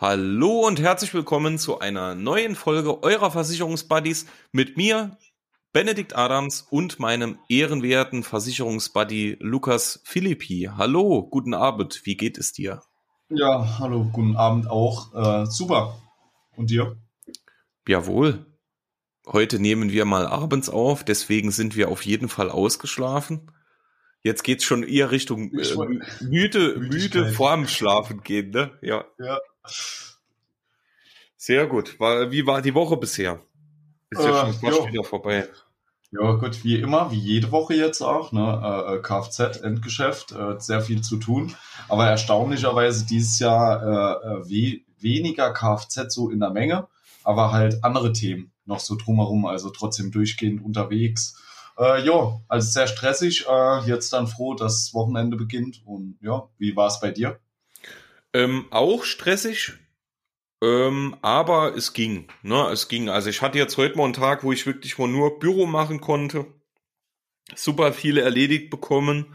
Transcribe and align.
Hallo 0.00 0.66
und 0.66 0.80
herzlich 0.80 1.12
willkommen 1.12 1.58
zu 1.58 1.78
einer 1.80 2.14
neuen 2.14 2.54
Folge 2.54 3.02
eurer 3.02 3.30
Versicherungsbuddies 3.30 4.24
mit 4.50 4.78
mir, 4.78 5.18
Benedikt 5.74 6.16
Adams 6.16 6.62
und 6.70 6.98
meinem 6.98 7.38
ehrenwerten 7.50 8.22
Versicherungsbuddy 8.22 9.36
Lukas 9.40 10.00
Philippi. 10.04 10.70
Hallo, 10.74 11.28
guten 11.28 11.52
Abend, 11.52 12.00
wie 12.04 12.16
geht 12.16 12.38
es 12.38 12.54
dir? 12.54 12.80
Ja, 13.28 13.78
hallo, 13.78 14.08
guten 14.10 14.36
Abend 14.36 14.70
auch. 14.70 15.12
Äh, 15.12 15.44
super. 15.44 16.00
Und 16.56 16.70
dir? 16.70 16.96
Jawohl. 17.86 18.46
Heute 19.26 19.58
nehmen 19.58 19.92
wir 19.92 20.06
mal 20.06 20.26
abends 20.26 20.70
auf, 20.70 21.04
deswegen 21.04 21.50
sind 21.50 21.76
wir 21.76 21.90
auf 21.90 22.06
jeden 22.06 22.30
Fall 22.30 22.48
ausgeschlafen. 22.48 23.52
Jetzt 24.22 24.44
geht's 24.44 24.64
schon 24.64 24.82
eher 24.82 25.10
Richtung 25.10 25.52
äh, 25.52 26.24
müde, 26.24 26.78
müde 26.78 27.32
vorm 27.32 27.68
Schlafen 27.68 28.22
gehen, 28.22 28.48
ne? 28.48 28.70
Ja. 28.80 29.04
Ja. 29.18 29.38
Sehr 31.36 31.66
gut. 31.66 31.98
Wie 31.98 32.46
war 32.46 32.62
die 32.62 32.74
Woche 32.74 32.96
bisher? 32.96 33.40
Ist 34.10 34.22
ja 34.22 34.28
äh, 34.28 34.52
schon 34.52 34.54
fast 34.54 34.88
wieder 34.88 35.04
vorbei. 35.04 35.48
Ja, 36.12 36.32
gut, 36.32 36.64
wie 36.64 36.76
immer, 36.76 37.12
wie 37.12 37.18
jede 37.18 37.52
Woche 37.52 37.74
jetzt 37.74 38.02
auch, 38.02 38.32
ne? 38.32 38.60
Äh, 38.62 38.96
äh 38.96 39.00
Kfz, 39.00 39.60
Endgeschäft, 39.62 40.34
sehr 40.58 40.80
viel 40.80 41.02
zu 41.02 41.18
tun. 41.18 41.54
Aber 41.88 42.08
erstaunlicherweise 42.08 43.06
dieses 43.06 43.38
Jahr 43.38 43.82
äh, 43.82 44.50
we 44.50 44.80
weniger 44.98 45.52
Kfz 45.52 46.12
so 46.12 46.30
in 46.30 46.40
der 46.40 46.50
Menge, 46.50 46.88
aber 47.24 47.52
halt 47.52 47.84
andere 47.84 48.12
Themen 48.12 48.52
noch 48.66 48.80
so 48.80 48.96
drumherum, 48.96 49.46
also 49.46 49.70
trotzdem 49.70 50.10
durchgehend 50.10 50.64
unterwegs. 50.64 51.36
Äh, 51.78 52.04
ja, 52.04 52.40
also 52.48 52.70
sehr 52.70 52.86
stressig. 52.86 53.46
Äh, 53.48 53.80
jetzt 53.86 54.12
dann 54.12 54.26
froh, 54.26 54.54
dass 54.54 54.92
Wochenende 54.94 55.36
beginnt. 55.36 55.82
Und 55.84 56.18
ja, 56.20 56.48
wie 56.58 56.76
war 56.76 56.88
es 56.88 57.00
bei 57.00 57.10
dir? 57.10 57.38
Ähm, 58.32 58.66
auch 58.70 59.04
stressig, 59.04 59.72
ähm, 60.62 61.16
aber 61.22 61.74
es 61.76 61.92
ging. 61.92 62.28
Ne? 62.42 62.68
Es 62.72 62.88
ging. 62.88 63.08
Also 63.08 63.30
ich 63.30 63.42
hatte 63.42 63.58
jetzt 63.58 63.76
heute 63.76 63.96
mal 63.96 64.04
einen 64.04 64.12
Tag, 64.12 64.44
wo 64.44 64.52
ich 64.52 64.66
wirklich 64.66 64.98
mal 64.98 65.08
nur 65.08 65.38
Büro 65.38 65.66
machen 65.66 66.00
konnte. 66.00 66.46
Super 67.54 67.92
viele 67.92 68.20
erledigt 68.20 68.70
bekommen. 68.70 69.34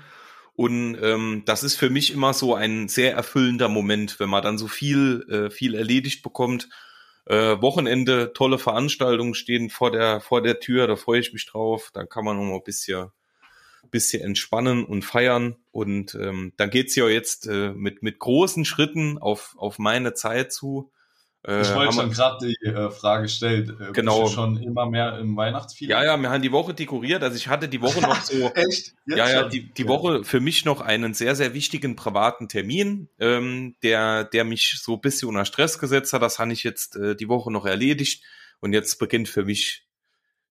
Und 0.54 0.98
ähm, 1.02 1.44
das 1.46 1.64
ist 1.64 1.76
für 1.76 1.90
mich 1.90 2.14
immer 2.14 2.34
so 2.34 2.56
ein 2.56 2.88
sehr 2.88 3.14
erfüllender 3.14 3.68
Moment, 3.68 4.20
wenn 4.22 4.30
man 4.30 4.42
dann 4.42 4.58
so 4.58 4.68
viel, 4.70 5.26
äh, 5.30 5.50
viel 5.52 5.76
erledigt 5.76 6.24
bekommt. 6.24 6.70
Äh, 7.26 7.60
Wochenende, 7.62 8.32
tolle 8.34 8.58
Veranstaltungen 8.58 9.34
stehen 9.34 9.70
vor 9.70 9.92
der, 9.92 10.22
vor 10.22 10.42
der 10.42 10.60
Tür, 10.62 10.88
da 10.88 10.96
freue 10.96 11.20
ich 11.20 11.34
mich 11.34 11.46
drauf. 11.46 11.90
Dann 11.94 12.08
kann 12.08 12.24
man 12.24 12.38
noch 12.38 12.44
mal 12.44 12.56
ein 12.56 12.64
bisschen 12.64 13.12
bisschen 13.92 14.22
entspannen 14.22 14.86
und 14.86 15.04
feiern. 15.04 15.56
Und 15.76 16.16
ähm, 16.16 16.54
dann 16.56 16.70
geht's 16.70 16.96
ja 16.96 17.10
jetzt 17.10 17.48
äh, 17.48 17.74
mit, 17.74 18.02
mit 18.02 18.18
großen 18.18 18.64
Schritten 18.64 19.18
auf, 19.18 19.56
auf 19.58 19.78
meine 19.78 20.14
Zeit 20.14 20.54
zu. 20.54 20.90
Äh, 21.46 21.64
ich 21.64 21.76
wollte 21.76 21.92
schon 21.92 22.12
gerade 22.12 22.48
die 22.48 22.66
äh, 22.66 22.90
Frage 22.90 23.28
stellen. 23.28 23.78
Äh, 23.82 23.92
genau. 23.92 24.22
Bist 24.22 24.32
du 24.32 24.36
schon 24.36 24.56
immer 24.64 24.90
mehr 24.90 25.20
im 25.20 25.36
Weihnachtsfeeling? 25.36 25.92
Ja, 25.92 26.02
ja, 26.06 26.16
wir 26.16 26.30
haben 26.30 26.42
die 26.42 26.54
Woche 26.54 26.74
dekoriert. 26.74 27.24
Also 27.24 27.36
ich 27.36 27.50
hatte 27.50 27.68
die 27.68 27.82
Woche 27.82 28.00
noch 28.00 28.22
so. 28.22 28.36
Echt? 28.56 28.94
Jetzt 29.06 29.18
ja, 29.18 29.30
ja, 29.30 29.50
die, 29.50 29.70
die 29.74 29.88
Woche 29.90 30.24
für 30.24 30.40
mich 30.40 30.64
noch 30.64 30.80
einen 30.80 31.14
sehr, 31.14 31.36
sehr 31.36 31.54
wichtigen 31.54 31.98
privaten 31.98 32.48
Termin, 32.48 33.10
ähm, 33.20 33.76
der, 33.84 34.24
der 34.24 34.46
mich 34.46 34.80
so 34.82 34.94
ein 34.94 35.02
bisschen 35.02 35.28
unter 35.28 35.44
Stress 35.44 35.78
gesetzt 35.78 36.14
hat. 36.14 36.22
Das 36.22 36.40
habe 36.40 36.54
ich 36.54 36.64
jetzt 36.64 36.96
äh, 36.96 37.18
die 37.18 37.28
Woche 37.28 37.52
noch 37.52 37.66
erledigt. 37.66 38.24
Und 38.62 38.72
jetzt 38.72 38.98
beginnt 38.98 39.28
für 39.28 39.44
mich 39.44 39.85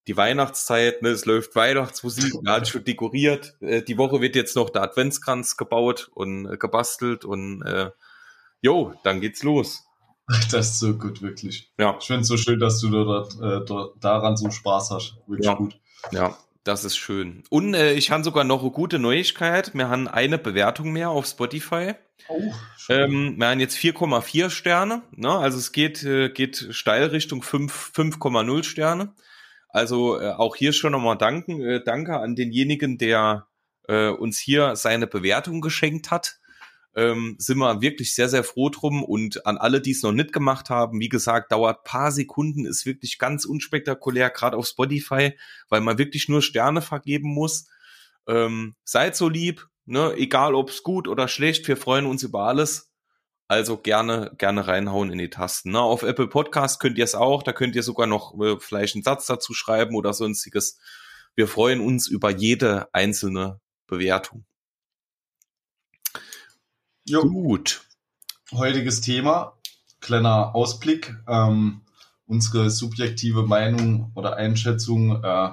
die 0.07 0.17
Weihnachtszeit, 0.17 1.03
ne, 1.03 1.11
es 1.11 1.25
läuft 1.25 1.57
Weihnachtsmusik, 1.57 2.35
wir 2.43 2.53
haben 2.53 2.65
schon 2.65 2.85
dekoriert. 2.85 3.57
Äh, 3.61 3.83
die 3.83 3.97
Woche 3.97 4.21
wird 4.21 4.37
jetzt 4.37 4.57
noch 4.57 4.71
der 4.71 4.83
Adventskranz 4.83 5.57
gebaut 5.57 6.11
und 6.15 6.47
äh, 6.47 6.57
gebastelt 6.57 7.25
und 7.25 7.63
äh, 7.63 7.91
jo, 8.61 8.95
dann 9.03 9.21
geht's 9.21 9.43
los. 9.43 9.85
Das 10.51 10.71
ist 10.71 10.79
so 10.79 10.97
gut, 10.97 11.21
wirklich. 11.21 11.71
Ja. 11.79 11.97
Ich 12.01 12.07
finde 12.07 12.23
es 12.23 12.29
so 12.29 12.37
schön, 12.37 12.59
dass 12.59 12.81
du 12.81 12.91
dort, 12.91 13.35
äh, 13.35 13.65
dort, 13.67 14.03
daran 14.03 14.37
so 14.37 14.51
Spaß 14.51 14.91
hast. 14.91 15.17
Wirklich 15.27 15.47
ja. 15.47 15.55
gut. 15.55 15.79
Ja, 16.13 16.37
das 16.65 16.85
ist 16.85 16.97
schön. 16.97 17.43
Und 17.51 17.75
äh, 17.75 17.93
ich 17.93 18.11
habe 18.11 18.25
sogar 18.25 18.45
noch 18.45 18.63
eine 18.63 18.71
gute 18.71 18.99
Neuigkeit. 18.99 19.75
Wir 19.75 19.89
haben 19.89 20.09
eine 20.09 20.39
Bewertung 20.39 20.93
mehr 20.93 21.11
auf 21.11 21.27
Spotify. 21.27 21.95
Oh, 22.29 22.41
ähm, 22.89 23.35
wir 23.37 23.49
haben 23.49 23.61
jetzt 23.61 23.77
4,4 23.77 24.49
Sterne. 24.49 25.03
Ne? 25.13 25.31
Also 25.31 25.59
es 25.59 25.73
geht, 25.73 26.03
äh, 26.05 26.31
geht 26.31 26.69
steil 26.71 27.05
Richtung 27.07 27.43
5,0 27.43 28.65
Sterne. 28.65 29.15
Also 29.75 30.21
äh, 30.21 30.31
auch 30.31 30.55
hier 30.55 30.73
schon 30.73 30.93
nochmal 30.93 31.19
danken, 31.19 31.61
äh, 31.61 31.83
danke 31.83 32.21
an 32.21 32.37
denjenigen, 32.37 32.97
der 32.97 33.49
äh, 33.89 34.07
uns 34.07 34.39
hier 34.39 34.77
seine 34.77 35.09
Bewertung 35.09 35.61
geschenkt 35.61 36.13
hat. 36.13 36.39
Ähm, 36.95 37.35
sind 37.41 37.59
wir 37.59 37.83
wirklich 37.83 38.15
sehr, 38.15 38.29
sehr 38.29 38.45
froh 38.45 38.69
drum 38.69 39.03
und 39.03 39.45
an 39.49 39.59
alle, 39.59 39.81
die 39.81 39.91
es 39.91 40.05
noch 40.05 40.13
nicht 40.13 40.33
gemacht 40.33 40.71
haben, 40.71 41.01
wie 41.01 41.09
gesagt, 41.09 41.51
dauert 41.51 41.83
paar 41.83 42.13
Sekunden, 42.13 42.67
ist 42.67 42.87
wirklich 42.87 43.19
ganz 43.19 43.45
unspektakulär, 43.45 44.31
gerade 44.31 44.57
auf 44.57 44.69
Spotify, 44.69 45.37
weil 45.69 45.81
man 45.81 45.99
wirklich 45.99 46.29
nur 46.29 46.41
Sterne 46.41 46.81
vergeben 46.81 47.35
muss. 47.35 47.67
Ähm, 48.29 48.77
seid 48.85 49.17
so 49.17 49.29
lieb, 49.29 49.67
ne? 49.87 50.15
egal 50.17 50.55
ob 50.55 50.71
es 50.71 50.85
gut 50.85 51.09
oder 51.09 51.27
schlecht, 51.27 51.67
wir 51.67 51.77
freuen 51.77 52.07
uns 52.07 52.23
über 52.23 52.45
alles. 52.45 52.94
Also 53.47 53.77
gerne, 53.77 54.33
gerne 54.39 54.67
reinhauen 54.67 55.13
in 55.13 55.19
die 55.19 55.29
Tasten. 55.29 55.73
Ne? 55.73 55.81
Auf 55.81 56.03
Apple 56.03 56.29
Podcast 56.29 56.81
könnt 56.81 56.97
ihr 56.97 57.05
es 57.05 57.15
auch. 57.15 57.43
Da 57.43 57.53
könnt 57.53 57.77
ihr 57.77 57.83
sogar 57.83 58.07
noch 58.07 58.39
äh, 58.41 58.59
vielleicht 58.59 58.95
einen 58.95 59.05
Satz 59.05 59.27
dazu 59.27 59.53
schreiben 59.53 59.95
oder 59.97 60.15
sonstiges. 60.15 60.79
Wir 61.35 61.47
freuen 61.47 61.81
uns 61.81 62.09
über 62.09 62.31
jede 62.31 62.89
einzelne 62.95 63.61
Bewertung. 63.87 64.47
Jo. 67.05 67.23
Gut. 67.23 67.83
Heutiges 68.53 69.03
Thema, 69.03 69.59
kleiner 70.01 70.55
Ausblick. 70.55 71.15
Ähm, 71.29 71.83
unsere 72.27 72.71
subjektive 72.71 73.43
Meinung 73.43 74.11
oder 74.15 74.37
Einschätzung, 74.37 75.23
äh, 75.23 75.51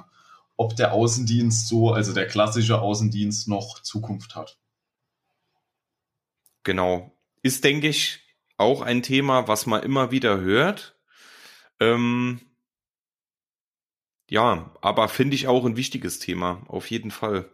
ob 0.55 0.77
der 0.77 0.93
Außendienst 0.93 1.67
so, 1.67 1.91
also 1.91 2.13
der 2.13 2.27
klassische 2.27 2.79
Außendienst 2.79 3.49
noch 3.49 3.81
Zukunft 3.81 4.35
hat. 4.35 4.57
Genau 6.63 7.11
ist, 7.41 7.63
denke 7.63 7.87
ich, 7.87 8.19
auch 8.57 8.81
ein 8.81 9.01
Thema, 9.01 9.47
was 9.47 9.65
man 9.65 9.83
immer 9.83 10.11
wieder 10.11 10.39
hört. 10.39 10.97
Ähm, 11.79 12.41
ja, 14.29 14.73
aber 14.81 15.09
finde 15.09 15.35
ich 15.35 15.47
auch 15.47 15.65
ein 15.65 15.75
wichtiges 15.75 16.19
Thema, 16.19 16.63
auf 16.67 16.89
jeden 16.89 17.11
Fall. 17.11 17.49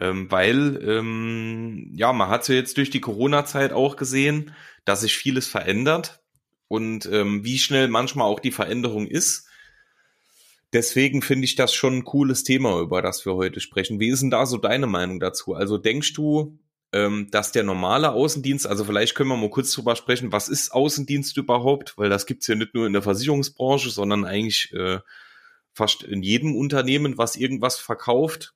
Ähm, 0.00 0.30
weil, 0.30 0.80
ähm, 0.82 1.92
ja, 1.94 2.12
man 2.12 2.28
hat 2.28 2.48
ja 2.48 2.54
jetzt 2.54 2.78
durch 2.78 2.90
die 2.90 3.00
Corona-Zeit 3.00 3.72
auch 3.72 3.96
gesehen, 3.96 4.52
dass 4.84 5.02
sich 5.02 5.16
vieles 5.16 5.46
verändert 5.46 6.22
und 6.68 7.06
ähm, 7.06 7.44
wie 7.44 7.58
schnell 7.58 7.88
manchmal 7.88 8.26
auch 8.26 8.40
die 8.40 8.52
Veränderung 8.52 9.06
ist. 9.06 9.48
Deswegen 10.72 11.22
finde 11.22 11.44
ich 11.44 11.54
das 11.54 11.72
schon 11.72 11.98
ein 11.98 12.04
cooles 12.04 12.42
Thema, 12.42 12.80
über 12.80 13.02
das 13.02 13.24
wir 13.24 13.34
heute 13.34 13.60
sprechen. 13.60 14.00
Wie 14.00 14.08
ist 14.08 14.22
denn 14.22 14.30
da 14.30 14.46
so 14.46 14.56
deine 14.56 14.86
Meinung 14.86 15.20
dazu? 15.20 15.54
Also 15.54 15.78
denkst 15.78 16.14
du, 16.14 16.58
ähm, 16.94 17.28
dass 17.32 17.50
der 17.50 17.64
normale 17.64 18.12
Außendienst, 18.12 18.68
also 18.68 18.84
vielleicht 18.84 19.16
können 19.16 19.28
wir 19.28 19.36
mal 19.36 19.50
kurz 19.50 19.72
drüber 19.72 19.96
sprechen, 19.96 20.30
was 20.30 20.48
ist 20.48 20.72
Außendienst 20.72 21.36
überhaupt? 21.36 21.98
Weil 21.98 22.08
das 22.08 22.24
gibt's 22.24 22.46
ja 22.46 22.54
nicht 22.54 22.72
nur 22.72 22.86
in 22.86 22.92
der 22.92 23.02
Versicherungsbranche, 23.02 23.90
sondern 23.90 24.24
eigentlich 24.24 24.72
äh, 24.72 25.00
fast 25.72 26.04
in 26.04 26.22
jedem 26.22 26.54
Unternehmen, 26.54 27.18
was 27.18 27.34
irgendwas 27.34 27.80
verkauft. 27.80 28.54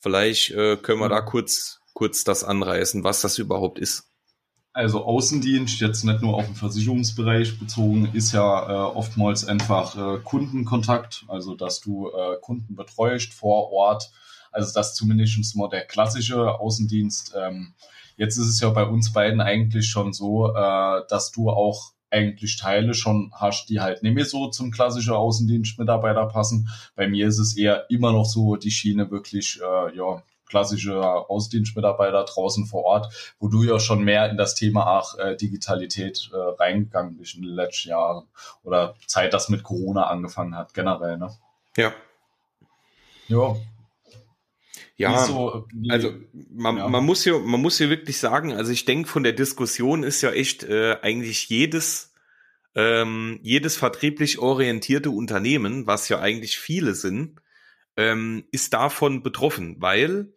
Vielleicht 0.00 0.50
äh, 0.50 0.76
können 0.76 0.98
wir 0.98 1.08
da 1.08 1.22
mhm. 1.22 1.26
kurz, 1.26 1.80
kurz 1.92 2.24
das 2.24 2.42
anreißen, 2.42 3.04
was 3.04 3.20
das 3.20 3.38
überhaupt 3.38 3.78
ist. 3.78 4.10
Also 4.72 5.04
Außendienst, 5.04 5.80
jetzt 5.80 6.02
nicht 6.02 6.22
nur 6.22 6.34
auf 6.34 6.46
den 6.46 6.56
Versicherungsbereich 6.56 7.60
bezogen, 7.60 8.10
ist 8.14 8.32
ja 8.32 8.68
äh, 8.68 8.96
oftmals 8.96 9.46
einfach 9.46 9.96
äh, 9.96 10.18
Kundenkontakt, 10.24 11.24
also 11.28 11.54
dass 11.54 11.80
du 11.80 12.08
äh, 12.08 12.36
Kunden 12.40 12.74
betreust 12.74 13.32
vor 13.32 13.70
Ort, 13.70 14.10
also 14.54 14.72
das 14.72 14.94
zumindest 14.94 15.56
mal 15.56 15.68
der 15.68 15.84
klassische 15.84 16.58
Außendienst. 16.58 17.34
Ähm, 17.36 17.74
jetzt 18.16 18.38
ist 18.38 18.48
es 18.48 18.60
ja 18.60 18.70
bei 18.70 18.84
uns 18.84 19.12
beiden 19.12 19.40
eigentlich 19.40 19.86
schon 19.86 20.12
so, 20.12 20.54
äh, 20.54 21.02
dass 21.08 21.32
du 21.32 21.50
auch 21.50 21.92
eigentlich 22.10 22.56
Teile 22.56 22.94
schon 22.94 23.32
hast, 23.34 23.68
die 23.68 23.80
halt 23.80 24.02
nicht 24.04 24.14
mehr 24.14 24.24
so 24.24 24.48
zum 24.48 24.70
klassischen 24.70 25.14
Außendienstmitarbeiter 25.14 26.26
passen. 26.26 26.68
Bei 26.94 27.08
mir 27.08 27.26
ist 27.26 27.38
es 27.38 27.56
eher 27.56 27.90
immer 27.90 28.12
noch 28.12 28.24
so 28.26 28.54
die 28.54 28.70
Schiene 28.70 29.10
wirklich, 29.10 29.60
äh, 29.60 29.96
ja, 29.96 30.22
klassische 30.46 31.02
Außendienstmitarbeiter 31.02 32.24
draußen 32.24 32.66
vor 32.66 32.84
Ort, 32.84 33.34
wo 33.40 33.48
du 33.48 33.64
ja 33.64 33.80
schon 33.80 34.04
mehr 34.04 34.30
in 34.30 34.36
das 34.36 34.54
Thema 34.54 34.98
auch 34.98 35.18
äh, 35.18 35.36
Digitalität 35.36 36.30
äh, 36.32 36.36
reingegangen 36.36 37.16
bist 37.16 37.34
in 37.34 37.42
den 37.42 37.54
letzten 37.54 37.88
Jahren 37.88 38.28
oder 38.62 38.94
Zeit, 39.06 39.32
das 39.32 39.48
mit 39.48 39.64
Corona 39.64 40.06
angefangen 40.06 40.54
hat, 40.54 40.72
generell, 40.74 41.16
ne? 41.16 41.34
Ja. 41.76 41.92
Ja, 43.26 43.56
ja, 44.96 45.24
so, 45.24 45.66
wie, 45.72 45.90
also 45.90 46.12
man, 46.32 46.76
ja. 46.76 46.88
man 46.88 47.04
muss 47.04 47.24
hier, 47.24 47.38
man 47.40 47.60
muss 47.60 47.78
hier 47.78 47.90
wirklich 47.90 48.18
sagen, 48.18 48.52
also 48.52 48.70
ich 48.70 48.84
denke, 48.84 49.08
von 49.08 49.24
der 49.24 49.32
Diskussion 49.32 50.04
ist 50.04 50.22
ja 50.22 50.30
echt 50.30 50.62
äh, 50.62 50.98
eigentlich 51.02 51.48
jedes, 51.48 52.12
ähm, 52.76 53.40
jedes 53.42 53.76
vertrieblich 53.76 54.38
orientierte 54.38 55.10
Unternehmen, 55.10 55.86
was 55.86 56.08
ja 56.08 56.20
eigentlich 56.20 56.58
viele 56.58 56.94
sind, 56.94 57.40
ähm, 57.96 58.44
ist 58.52 58.72
davon 58.72 59.22
betroffen, 59.22 59.76
weil 59.80 60.32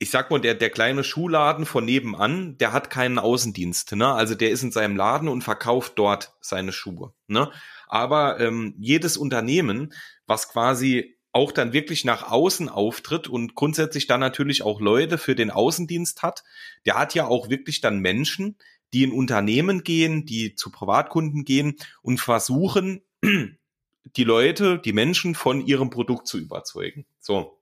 ich 0.00 0.10
sag 0.10 0.30
mal, 0.30 0.40
der, 0.40 0.54
der 0.54 0.70
kleine 0.70 1.02
Schuhladen 1.02 1.66
von 1.66 1.84
nebenan, 1.84 2.56
der 2.58 2.72
hat 2.72 2.88
keinen 2.88 3.18
Außendienst, 3.18 3.96
ne? 3.96 4.12
Also 4.12 4.34
der 4.36 4.50
ist 4.50 4.62
in 4.62 4.70
seinem 4.70 4.96
Laden 4.96 5.28
und 5.28 5.42
verkauft 5.42 5.94
dort 5.96 6.34
seine 6.40 6.72
Schuhe, 6.72 7.12
ne? 7.26 7.50
Aber 7.88 8.38
ähm, 8.38 8.74
jedes 8.78 9.16
Unternehmen, 9.16 9.92
was 10.26 10.48
quasi 10.48 11.17
auch 11.32 11.52
dann 11.52 11.72
wirklich 11.72 12.04
nach 12.04 12.30
außen 12.30 12.68
auftritt 12.68 13.28
und 13.28 13.54
grundsätzlich 13.54 14.06
dann 14.06 14.20
natürlich 14.20 14.62
auch 14.62 14.80
Leute 14.80 15.18
für 15.18 15.34
den 15.34 15.50
Außendienst 15.50 16.22
hat, 16.22 16.42
der 16.86 16.98
hat 16.98 17.14
ja 17.14 17.26
auch 17.26 17.50
wirklich 17.50 17.80
dann 17.80 18.00
Menschen, 18.00 18.56
die 18.92 19.02
in 19.02 19.12
Unternehmen 19.12 19.84
gehen, 19.84 20.24
die 20.24 20.54
zu 20.54 20.70
Privatkunden 20.70 21.44
gehen 21.44 21.76
und 22.02 22.18
versuchen, 22.20 23.02
die 23.22 24.24
Leute, 24.24 24.78
die 24.78 24.94
Menschen 24.94 25.34
von 25.34 25.66
ihrem 25.66 25.90
Produkt 25.90 26.26
zu 26.26 26.38
überzeugen. 26.38 27.04
So 27.20 27.58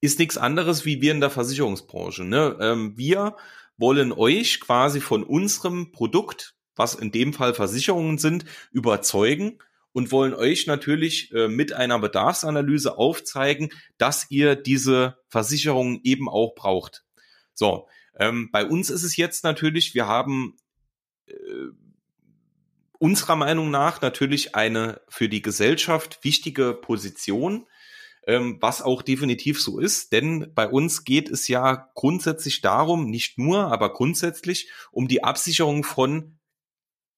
ist 0.00 0.18
nichts 0.18 0.38
anderes 0.38 0.84
wie 0.84 1.00
wir 1.00 1.12
in 1.12 1.20
der 1.20 1.30
Versicherungsbranche. 1.30 2.24
Ne? 2.24 2.56
Ähm, 2.60 2.96
wir 2.96 3.36
wollen 3.76 4.12
euch 4.12 4.60
quasi 4.60 5.00
von 5.00 5.22
unserem 5.22 5.92
Produkt, 5.92 6.54
was 6.74 6.94
in 6.94 7.12
dem 7.12 7.32
Fall 7.32 7.54
Versicherungen 7.54 8.18
sind, 8.18 8.44
überzeugen 8.72 9.58
und 9.92 10.12
wollen 10.12 10.34
euch 10.34 10.66
natürlich 10.66 11.32
äh, 11.32 11.48
mit 11.48 11.72
einer 11.72 11.98
Bedarfsanalyse 11.98 12.96
aufzeigen, 12.96 13.70
dass 13.98 14.30
ihr 14.30 14.56
diese 14.56 15.18
Versicherungen 15.28 16.00
eben 16.04 16.28
auch 16.28 16.54
braucht. 16.54 17.04
So, 17.54 17.88
ähm, 18.18 18.50
bei 18.52 18.64
uns 18.64 18.90
ist 18.90 19.02
es 19.02 19.16
jetzt 19.16 19.44
natürlich, 19.44 19.94
wir 19.94 20.06
haben 20.06 20.56
äh, 21.26 21.34
unserer 22.98 23.36
Meinung 23.36 23.70
nach 23.70 24.00
natürlich 24.00 24.54
eine 24.54 25.00
für 25.08 25.28
die 25.28 25.42
Gesellschaft 25.42 26.20
wichtige 26.22 26.74
Position 26.74 27.66
ähm, 28.26 28.58
was 28.60 28.82
auch 28.82 29.02
definitiv 29.02 29.60
so 29.60 29.78
ist, 29.78 30.12
denn 30.12 30.52
bei 30.54 30.68
uns 30.68 31.04
geht 31.04 31.30
es 31.30 31.48
ja 31.48 31.90
grundsätzlich 31.94 32.60
darum, 32.60 33.08
nicht 33.08 33.38
nur, 33.38 33.72
aber 33.72 33.92
grundsätzlich 33.92 34.70
um 34.90 35.08
die 35.08 35.24
Absicherung 35.24 35.84
von 35.84 36.38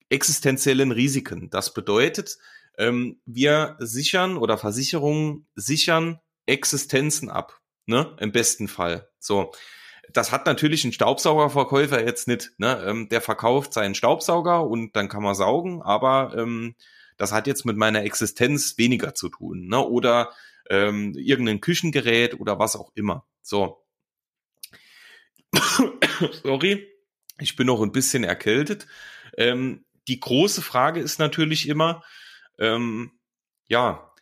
existenziellen 0.08 0.92
Risiken. 0.92 1.50
Das 1.50 1.74
bedeutet, 1.74 2.38
ähm, 2.78 3.20
wir 3.26 3.76
sichern 3.78 4.36
oder 4.36 4.58
Versicherungen 4.58 5.46
sichern 5.54 6.20
Existenzen 6.46 7.30
ab, 7.30 7.60
ne? 7.86 8.16
Im 8.20 8.32
besten 8.32 8.69
Fall. 8.69 9.08
So. 9.19 9.52
Das 10.12 10.32
hat 10.32 10.46
natürlich 10.46 10.84
ein 10.84 10.92
Staubsaugerverkäufer 10.92 12.04
jetzt 12.04 12.28
nicht. 12.28 12.50
Ne? 12.58 12.84
Ähm, 12.86 13.08
der 13.08 13.20
verkauft 13.20 13.72
seinen 13.72 13.94
Staubsauger 13.94 14.66
und 14.66 14.94
dann 14.94 15.08
kann 15.08 15.22
man 15.22 15.34
saugen, 15.34 15.80
aber 15.80 16.34
ähm, 16.36 16.74
das 17.16 17.32
hat 17.32 17.46
jetzt 17.46 17.64
mit 17.64 17.76
meiner 17.76 18.02
Existenz 18.02 18.76
weniger 18.76 19.14
zu 19.14 19.28
tun. 19.28 19.69
Ne? 19.69 19.78
Oder 19.78 20.32
ähm, 20.69 21.14
irgendein 21.16 21.60
Küchengerät 21.60 22.38
oder 22.38 22.58
was 22.58 22.76
auch 22.76 22.90
immer. 22.94 23.26
So. 23.42 23.84
Sorry, 26.42 26.88
ich 27.38 27.56
bin 27.56 27.66
noch 27.66 27.80
ein 27.80 27.92
bisschen 27.92 28.24
erkältet. 28.24 28.86
Ähm, 29.36 29.84
die 30.08 30.20
große 30.20 30.62
Frage 30.62 31.00
ist 31.00 31.19
natürlich 31.19 31.69
immer, 31.69 32.02
ähm, 32.62 33.11
ja, 33.69 34.12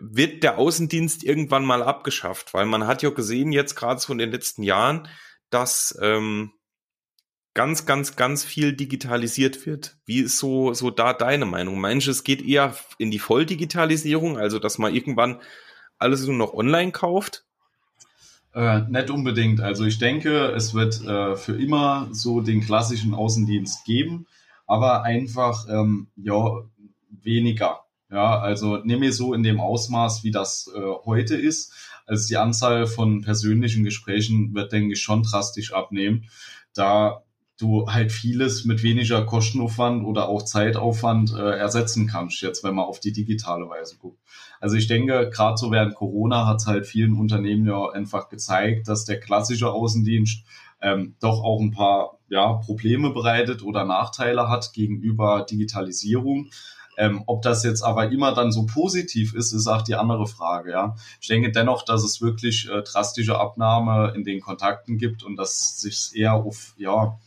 wird 0.00 0.42
der 0.42 0.58
Außendienst 0.58 1.22
irgendwann 1.22 1.64
mal 1.64 1.82
abgeschafft? 1.82 2.54
Weil 2.54 2.66
man 2.66 2.86
hat 2.86 3.02
ja 3.02 3.10
gesehen, 3.10 3.52
jetzt 3.52 3.74
gerade 3.74 4.00
so 4.00 4.12
in 4.12 4.18
den 4.18 4.30
letzten 4.30 4.62
Jahren, 4.62 5.08
dass 5.50 5.98
ähm, 6.00 6.52
ganz, 7.54 7.84
ganz, 7.84 8.16
ganz 8.16 8.44
viel 8.44 8.72
digitalisiert 8.74 9.66
wird. 9.66 9.96
Wie 10.06 10.20
ist 10.20 10.38
so, 10.38 10.72
so 10.72 10.90
da 10.90 11.12
deine 11.12 11.44
Meinung? 11.44 11.78
Meinst 11.78 12.06
du, 12.06 12.10
es 12.10 12.24
geht 12.24 12.42
eher 12.42 12.74
in 12.98 13.10
die 13.10 13.18
Volldigitalisierung, 13.18 14.38
also 14.38 14.58
dass 14.58 14.78
man 14.78 14.94
irgendwann 14.94 15.40
alles 15.98 16.26
nur 16.26 16.36
noch 16.36 16.54
online 16.54 16.92
kauft? 16.92 17.44
Äh, 18.54 18.82
nicht 18.82 19.10
unbedingt. 19.10 19.60
Also 19.60 19.84
ich 19.84 19.98
denke, 19.98 20.52
es 20.52 20.74
wird 20.74 21.02
äh, 21.04 21.36
für 21.36 21.60
immer 21.60 22.08
so 22.12 22.40
den 22.40 22.60
klassischen 22.60 23.14
Außendienst 23.14 23.84
geben, 23.84 24.26
aber 24.66 25.02
einfach 25.02 25.66
ähm, 25.68 26.08
ja 26.16 26.62
weniger. 27.20 27.80
Ja, 28.10 28.38
also 28.38 28.76
nehme 28.76 29.12
so 29.12 29.32
in 29.32 29.42
dem 29.42 29.60
Ausmaß, 29.60 30.22
wie 30.22 30.30
das 30.30 30.70
äh, 30.74 30.80
heute 31.04 31.34
ist. 31.34 31.72
Also 32.06 32.28
die 32.28 32.36
Anzahl 32.36 32.86
von 32.86 33.22
persönlichen 33.22 33.84
Gesprächen 33.84 34.54
wird, 34.54 34.72
denke 34.72 34.92
ich, 34.92 35.00
schon 35.00 35.22
drastisch 35.22 35.72
abnehmen. 35.72 36.28
Da 36.74 37.22
du 37.62 37.86
halt 37.88 38.12
vieles 38.12 38.64
mit 38.64 38.82
weniger 38.82 39.24
Kostenaufwand 39.24 40.04
oder 40.04 40.28
auch 40.28 40.42
Zeitaufwand 40.42 41.32
äh, 41.32 41.58
ersetzen 41.58 42.06
kannst, 42.08 42.42
jetzt 42.42 42.64
wenn 42.64 42.74
man 42.74 42.86
auf 42.86 42.98
die 42.98 43.12
digitale 43.12 43.68
Weise 43.68 43.96
guckt. 43.98 44.18
Also 44.60 44.76
ich 44.76 44.88
denke, 44.88 45.30
gerade 45.30 45.56
so 45.56 45.70
während 45.70 45.94
Corona 45.94 46.46
hat 46.46 46.56
es 46.56 46.66
halt 46.66 46.86
vielen 46.86 47.14
Unternehmen 47.14 47.66
ja 47.66 47.90
einfach 47.90 48.28
gezeigt, 48.28 48.88
dass 48.88 49.04
der 49.04 49.20
klassische 49.20 49.70
Außendienst 49.70 50.44
ähm, 50.80 51.14
doch 51.20 51.42
auch 51.42 51.60
ein 51.60 51.70
paar 51.70 52.18
ja, 52.28 52.54
Probleme 52.54 53.10
bereitet 53.10 53.62
oder 53.62 53.84
Nachteile 53.84 54.48
hat 54.48 54.72
gegenüber 54.72 55.46
Digitalisierung. 55.48 56.50
Ähm, 56.96 57.22
ob 57.26 57.42
das 57.42 57.64
jetzt 57.64 57.82
aber 57.82 58.10
immer 58.10 58.34
dann 58.34 58.52
so 58.52 58.66
positiv 58.66 59.34
ist, 59.34 59.52
ist 59.52 59.66
auch 59.66 59.82
die 59.82 59.94
andere 59.94 60.26
Frage. 60.26 60.72
Ja, 60.72 60.94
ich 61.20 61.28
denke 61.28 61.50
dennoch, 61.50 61.84
dass 61.84 62.04
es 62.04 62.20
wirklich 62.20 62.68
äh, 62.68 62.82
drastische 62.82 63.38
Abnahme 63.38 64.12
in 64.14 64.24
den 64.24 64.40
Kontakten 64.40 64.98
gibt 64.98 65.22
und 65.22 65.36
dass 65.36 65.80
sich 65.80 66.12
eher 66.14 66.34
auf 66.34 66.74
ja 66.76 67.18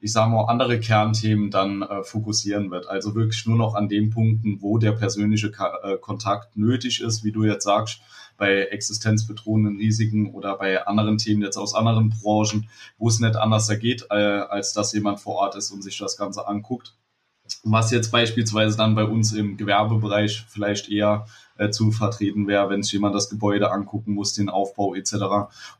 ich 0.00 0.12
sage 0.12 0.30
mal, 0.30 0.44
andere 0.44 0.78
Kernthemen 0.78 1.50
dann 1.50 1.82
äh, 1.82 2.04
fokussieren 2.04 2.70
wird. 2.70 2.86
Also 2.86 3.14
wirklich 3.14 3.46
nur 3.46 3.56
noch 3.56 3.74
an 3.74 3.88
den 3.88 4.10
Punkten, 4.10 4.60
wo 4.60 4.78
der 4.78 4.92
persönliche 4.92 5.50
Ka 5.50 5.78
äh, 5.82 5.96
Kontakt 5.96 6.56
nötig 6.56 7.00
ist, 7.00 7.24
wie 7.24 7.32
du 7.32 7.44
jetzt 7.44 7.64
sagst, 7.64 8.00
bei 8.36 8.66
existenzbedrohenden 8.66 9.78
Risiken 9.78 10.32
oder 10.32 10.58
bei 10.58 10.86
anderen 10.86 11.18
Themen 11.18 11.42
jetzt 11.42 11.56
aus 11.56 11.74
anderen 11.74 12.10
Branchen, 12.10 12.68
wo 12.98 13.08
es 13.08 13.18
nicht 13.18 13.36
anders 13.36 13.68
ergeht, 13.68 14.06
äh, 14.10 14.14
als 14.14 14.74
dass 14.74 14.92
jemand 14.92 15.20
vor 15.20 15.36
Ort 15.36 15.56
ist 15.56 15.70
und 15.70 15.82
sich 15.82 15.98
das 15.98 16.16
Ganze 16.16 16.46
anguckt. 16.46 16.94
Was 17.68 17.90
jetzt 17.90 18.12
beispielsweise 18.12 18.76
dann 18.76 18.94
bei 18.94 19.02
uns 19.02 19.32
im 19.32 19.56
Gewerbebereich 19.56 20.44
vielleicht 20.48 20.88
eher 20.88 21.26
äh, 21.58 21.70
zu 21.70 21.90
vertreten 21.90 22.46
wäre, 22.46 22.70
wenn 22.70 22.84
sich 22.84 22.92
jemand 22.92 23.16
das 23.16 23.28
Gebäude 23.28 23.72
angucken 23.72 24.14
muss, 24.14 24.34
den 24.34 24.48
Aufbau 24.48 24.94
etc. 24.94 25.14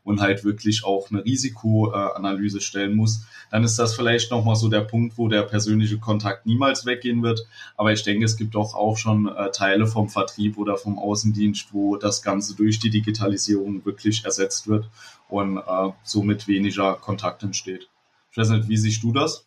und 0.03 0.19
halt 0.19 0.43
wirklich 0.43 0.83
auch 0.83 1.09
eine 1.09 1.23
Risikoanalyse 1.23 2.59
stellen 2.59 2.93
muss, 2.93 3.25
dann 3.51 3.63
ist 3.63 3.79
das 3.79 3.95
vielleicht 3.95 4.31
nochmal 4.31 4.57
so 4.57 4.67
der 4.67 4.81
Punkt, 4.81 5.17
wo 5.17 5.29
der 5.29 5.43
persönliche 5.43 5.97
Kontakt 5.97 6.45
niemals 6.45 6.85
weggehen 6.85 7.23
wird. 7.23 7.47
Aber 7.77 7.93
ich 7.93 8.03
denke, 8.03 8.25
es 8.25 8.35
gibt 8.35 8.55
doch 8.55 8.75
auch 8.75 8.97
schon 8.97 9.29
äh, 9.29 9.49
Teile 9.51 9.87
vom 9.87 10.09
Vertrieb 10.09 10.57
oder 10.57 10.75
vom 10.75 10.99
Außendienst, 10.99 11.69
wo 11.71 11.95
das 11.95 12.21
Ganze 12.21 12.53
durch 12.57 12.79
die 12.79 12.89
Digitalisierung 12.89 13.85
wirklich 13.85 14.25
ersetzt 14.25 14.67
wird 14.67 14.89
und 15.29 15.57
äh, 15.57 15.91
somit 16.03 16.49
weniger 16.49 16.95
Kontakt 16.95 17.43
entsteht. 17.43 17.87
Ich 18.31 18.37
weiß 18.37 18.49
nicht, 18.49 18.67
wie 18.67 18.77
siehst 18.77 19.03
du 19.03 19.13
das? 19.13 19.46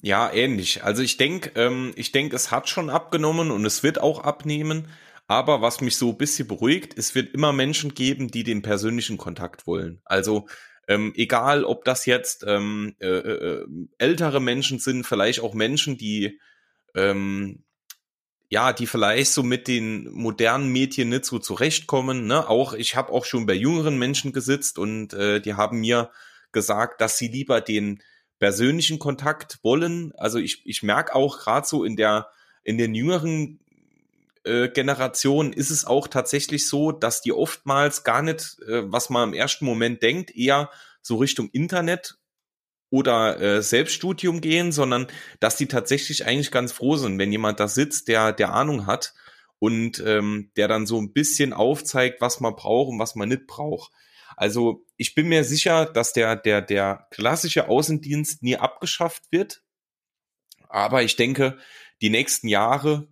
Ja, 0.00 0.32
ähnlich. 0.32 0.84
Also 0.84 1.02
ich 1.02 1.16
denke, 1.16 1.50
ähm, 1.56 1.92
ich 1.96 2.12
denke, 2.12 2.36
es 2.36 2.50
hat 2.50 2.68
schon 2.68 2.88
abgenommen 2.88 3.50
und 3.50 3.64
es 3.64 3.82
wird 3.82 4.00
auch 4.00 4.20
abnehmen. 4.20 4.88
Aber 5.26 5.60
was 5.60 5.80
mich 5.80 5.96
so 5.96 6.10
ein 6.10 6.16
bisschen 6.16 6.48
beruhigt, 6.48 6.96
es 6.96 7.14
wird 7.14 7.34
immer 7.34 7.52
Menschen 7.52 7.94
geben, 7.94 8.30
die 8.30 8.44
den 8.44 8.62
persönlichen 8.62 9.18
Kontakt 9.18 9.66
wollen. 9.66 10.00
Also 10.04 10.48
ähm, 10.86 11.12
egal, 11.16 11.64
ob 11.64 11.84
das 11.84 12.06
jetzt 12.06 12.44
ähm, 12.46 12.96
äh, 13.00 13.06
äh, 13.08 13.66
ältere 13.98 14.40
Menschen 14.40 14.78
sind, 14.78 15.04
vielleicht 15.04 15.40
auch 15.40 15.52
Menschen, 15.52 15.98
die 15.98 16.40
ähm, 16.94 17.64
ja, 18.50 18.72
die 18.72 18.86
vielleicht 18.86 19.32
so 19.32 19.42
mit 19.42 19.68
den 19.68 20.10
modernen 20.10 20.72
Medien 20.72 21.10
nicht 21.10 21.26
so 21.26 21.38
zurechtkommen. 21.38 22.26
Ne? 22.26 22.48
Auch 22.48 22.72
ich 22.72 22.96
habe 22.96 23.12
auch 23.12 23.26
schon 23.26 23.44
bei 23.44 23.52
jüngeren 23.52 23.98
Menschen 23.98 24.32
gesitzt 24.32 24.78
und 24.78 25.12
äh, 25.12 25.40
die 25.40 25.54
haben 25.54 25.80
mir 25.80 26.10
gesagt, 26.52 27.02
dass 27.02 27.18
sie 27.18 27.28
lieber 27.28 27.60
den 27.60 28.02
persönlichen 28.38 28.98
Kontakt 28.98 29.58
wollen. 29.62 30.12
Also 30.16 30.38
ich, 30.38 30.62
ich 30.64 30.82
merke 30.82 31.14
auch 31.14 31.38
gerade 31.38 31.66
so 31.66 31.84
in 31.84 31.96
der 31.96 32.28
in 32.64 32.76
den 32.76 32.94
jüngeren 32.94 33.60
äh, 34.44 34.68
Generationen 34.68 35.52
ist 35.52 35.70
es 35.70 35.84
auch 35.84 36.08
tatsächlich 36.08 36.68
so, 36.68 36.92
dass 36.92 37.22
die 37.22 37.32
oftmals 37.32 38.04
gar 38.04 38.22
nicht, 38.22 38.58
äh, 38.68 38.90
was 38.90 39.10
man 39.10 39.30
im 39.30 39.34
ersten 39.34 39.64
Moment 39.64 40.02
denkt, 40.02 40.34
eher 40.36 40.70
so 41.02 41.16
Richtung 41.16 41.48
Internet 41.50 42.18
oder 42.90 43.40
äh, 43.40 43.62
Selbststudium 43.62 44.40
gehen, 44.40 44.72
sondern 44.72 45.06
dass 45.40 45.56
die 45.56 45.66
tatsächlich 45.66 46.26
eigentlich 46.26 46.50
ganz 46.50 46.72
froh 46.72 46.96
sind, 46.96 47.18
wenn 47.18 47.32
jemand 47.32 47.60
da 47.60 47.68
sitzt, 47.68 48.08
der 48.08 48.32
der 48.32 48.54
Ahnung 48.54 48.86
hat 48.86 49.14
und 49.58 50.02
ähm, 50.06 50.50
der 50.56 50.68
dann 50.68 50.86
so 50.86 50.98
ein 51.00 51.12
bisschen 51.12 51.52
aufzeigt, 51.52 52.20
was 52.20 52.40
man 52.40 52.56
braucht 52.56 52.90
und 52.90 52.98
was 52.98 53.14
man 53.14 53.28
nicht 53.28 53.46
braucht. 53.46 53.92
Also 54.38 54.86
ich 54.96 55.16
bin 55.16 55.26
mir 55.26 55.42
sicher, 55.42 55.84
dass 55.84 56.12
der, 56.12 56.36
der, 56.36 56.62
der 56.62 57.08
klassische 57.10 57.68
Außendienst 57.68 58.40
nie 58.44 58.56
abgeschafft 58.56 59.32
wird. 59.32 59.64
Aber 60.68 61.02
ich 61.02 61.16
denke, 61.16 61.58
die 62.00 62.08
nächsten 62.08 62.46
Jahre 62.46 63.08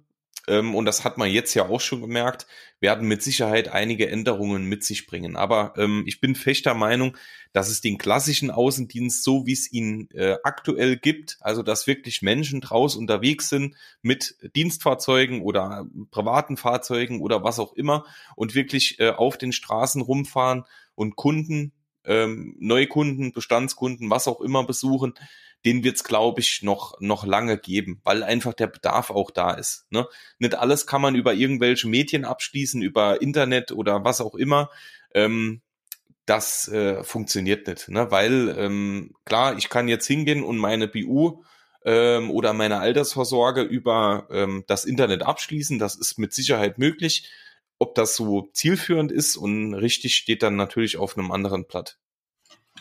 und 0.47 0.85
das 0.85 1.05
hat 1.05 1.19
man 1.19 1.31
jetzt 1.31 1.55
ja 1.55 1.69
auch 1.69 1.81
schon 1.81 2.01
gemerkt, 2.01 2.47
werden 2.81 3.09
mit 3.09 3.23
Sicherheit 3.23 3.69
einige 3.69 4.09
Änderungen 4.09 4.65
mit 4.65 4.85
sich 4.85 5.07
bringen. 5.07 5.37
Aber 5.37 5.75
ähm, 5.77 6.05
ich 6.07 6.21
bin 6.21 6.35
fechter 6.35 6.75
Meinung, 6.75 7.17
dass 7.53 7.69
es 7.69 7.81
den 7.81 7.99
klassischen 7.99 8.51
Außendienst, 8.51 9.25
so 9.25 9.47
wie 9.47 9.53
es 9.53 9.73
ihn 9.73 10.09
äh, 10.13 10.37
aktuell 10.45 10.97
gibt, 10.97 11.39
also 11.41 11.63
dass 11.63 11.87
wirklich 11.87 12.23
Menschen 12.23 12.61
draußen 12.61 13.01
unterwegs 13.01 13.49
sind 13.49 13.75
mit 14.03 14.37
Dienstfahrzeugen 14.55 15.41
oder 15.43 15.87
privaten 16.11 16.57
Fahrzeugen 16.57 17.21
oder 17.21 17.43
was 17.43 17.59
auch 17.59 17.73
immer 17.73 18.05
und 18.37 18.55
wirklich 18.55 19.01
äh, 19.01 19.11
auf 19.11 19.39
den 19.39 19.53
Straßen 19.53 20.03
rumfahren 20.03 20.65
und 20.95 21.17
Kunden, 21.17 21.73
ähm, 22.05 22.55
Neukunden, 22.61 23.33
Bestandskunden, 23.33 24.11
was 24.11 24.29
auch 24.29 24.41
immer 24.41 24.65
besuchen, 24.65 25.15
den 25.67 25.85
wird's 25.85 26.05
glaube 26.05 26.41
ich 26.41 26.63
noch 26.63 26.99
noch 27.01 27.27
lange 27.27 27.59
geben, 27.59 28.01
weil 28.05 28.23
einfach 28.23 28.55
der 28.55 28.69
Bedarf 28.69 29.11
auch 29.11 29.31
da 29.31 29.53
ist. 29.53 29.87
Ne? 29.91 30.07
Nicht 30.39 30.55
alles 30.55 30.87
kann 30.87 31.03
man 31.03 31.15
über 31.15 31.35
irgendwelche 31.35 31.89
Medien 31.89 32.25
abschließen, 32.25 32.81
über 32.81 33.21
Internet 33.21 33.73
oder 33.73 34.05
was 34.05 34.21
auch 34.21 34.35
immer. 34.37 34.71
Ähm, 35.13 35.61
das 36.25 36.69
äh, 36.69 37.05
funktioniert 37.05 37.67
nicht, 37.67 37.89
ne? 37.89 38.11
weil 38.11 38.55
ähm, 38.59 39.15
klar, 39.25 39.57
ich 39.59 39.69
kann 39.69 39.89
jetzt 39.89 40.07
hingehen 40.07 40.43
und 40.43 40.59
meine 40.59 40.89
BU 40.89 41.43
ähm, 41.85 42.31
oder 42.31 42.53
meine 42.53 42.81
Altersvorsorge 42.81 43.63
über 43.63 44.27
ähm, 44.31 44.65
das 44.67 44.85
Internet 44.85 45.23
abschließen. 45.23 45.79
Das 45.79 45.95
ist 45.95 46.19
mit 46.19 46.33
Sicherheit 46.35 46.79
möglich. 46.79 47.31
Ob 47.79 47.95
das 47.95 48.17
so 48.17 48.49
zielführend 48.53 49.13
ist 49.13 49.37
und 49.37 49.75
richtig 49.75 50.17
steht 50.17 50.43
dann 50.43 50.57
natürlich 50.57 50.97
auf 50.97 51.17
einem 51.17 51.31
anderen 51.31 51.67
Blatt. 51.67 51.99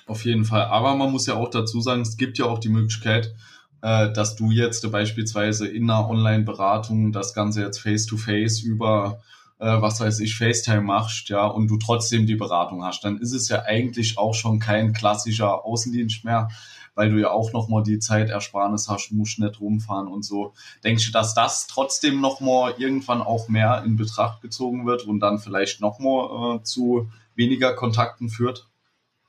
Auf 0.07 0.23
jeden 0.23 0.45
Fall. 0.45 0.65
Aber 0.65 0.95
man 0.95 1.11
muss 1.11 1.25
ja 1.25 1.35
auch 1.35 1.49
dazu 1.49 1.81
sagen, 1.81 2.01
es 2.01 2.17
gibt 2.17 2.37
ja 2.37 2.45
auch 2.45 2.59
die 2.59 2.69
Möglichkeit, 2.69 3.33
äh, 3.81 4.11
dass 4.13 4.35
du 4.35 4.51
jetzt 4.51 4.89
beispielsweise 4.91 5.67
in 5.67 5.89
einer 5.89 6.07
Online-Beratung 6.07 7.11
das 7.11 7.33
Ganze 7.33 7.61
jetzt 7.61 7.79
face-to-face 7.79 8.61
über, 8.61 9.21
äh, 9.59 9.81
was 9.81 9.99
weiß 9.99 10.19
ich, 10.19 10.35
FaceTime 10.35 10.81
machst, 10.81 11.29
ja, 11.29 11.45
und 11.45 11.67
du 11.67 11.77
trotzdem 11.77 12.27
die 12.27 12.35
Beratung 12.35 12.83
hast. 12.83 13.03
Dann 13.03 13.17
ist 13.17 13.33
es 13.33 13.49
ja 13.49 13.63
eigentlich 13.63 14.17
auch 14.19 14.35
schon 14.35 14.59
kein 14.59 14.93
klassischer 14.93 15.65
Außendienst 15.65 16.23
mehr, 16.23 16.49
weil 16.93 17.09
du 17.09 17.19
ja 17.19 17.31
auch 17.31 17.51
nochmal 17.51 17.81
die 17.81 17.99
Zeitersparnis 17.99 18.87
hast, 18.87 19.11
musst 19.11 19.39
nicht 19.39 19.59
rumfahren 19.59 20.07
und 20.07 20.23
so. 20.23 20.53
Denkst 20.83 21.07
du, 21.07 21.11
dass 21.11 21.33
das 21.33 21.65
trotzdem 21.67 22.21
nochmal 22.21 22.75
irgendwann 22.77 23.21
auch 23.21 23.49
mehr 23.49 23.83
in 23.83 23.97
Betracht 23.97 24.41
gezogen 24.41 24.85
wird 24.85 25.03
und 25.03 25.19
dann 25.19 25.39
vielleicht 25.39 25.81
nochmal 25.81 26.57
äh, 26.57 26.63
zu 26.63 27.09
weniger 27.35 27.73
Kontakten 27.73 28.29
führt? 28.29 28.67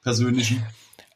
Persönlichen? 0.06 0.64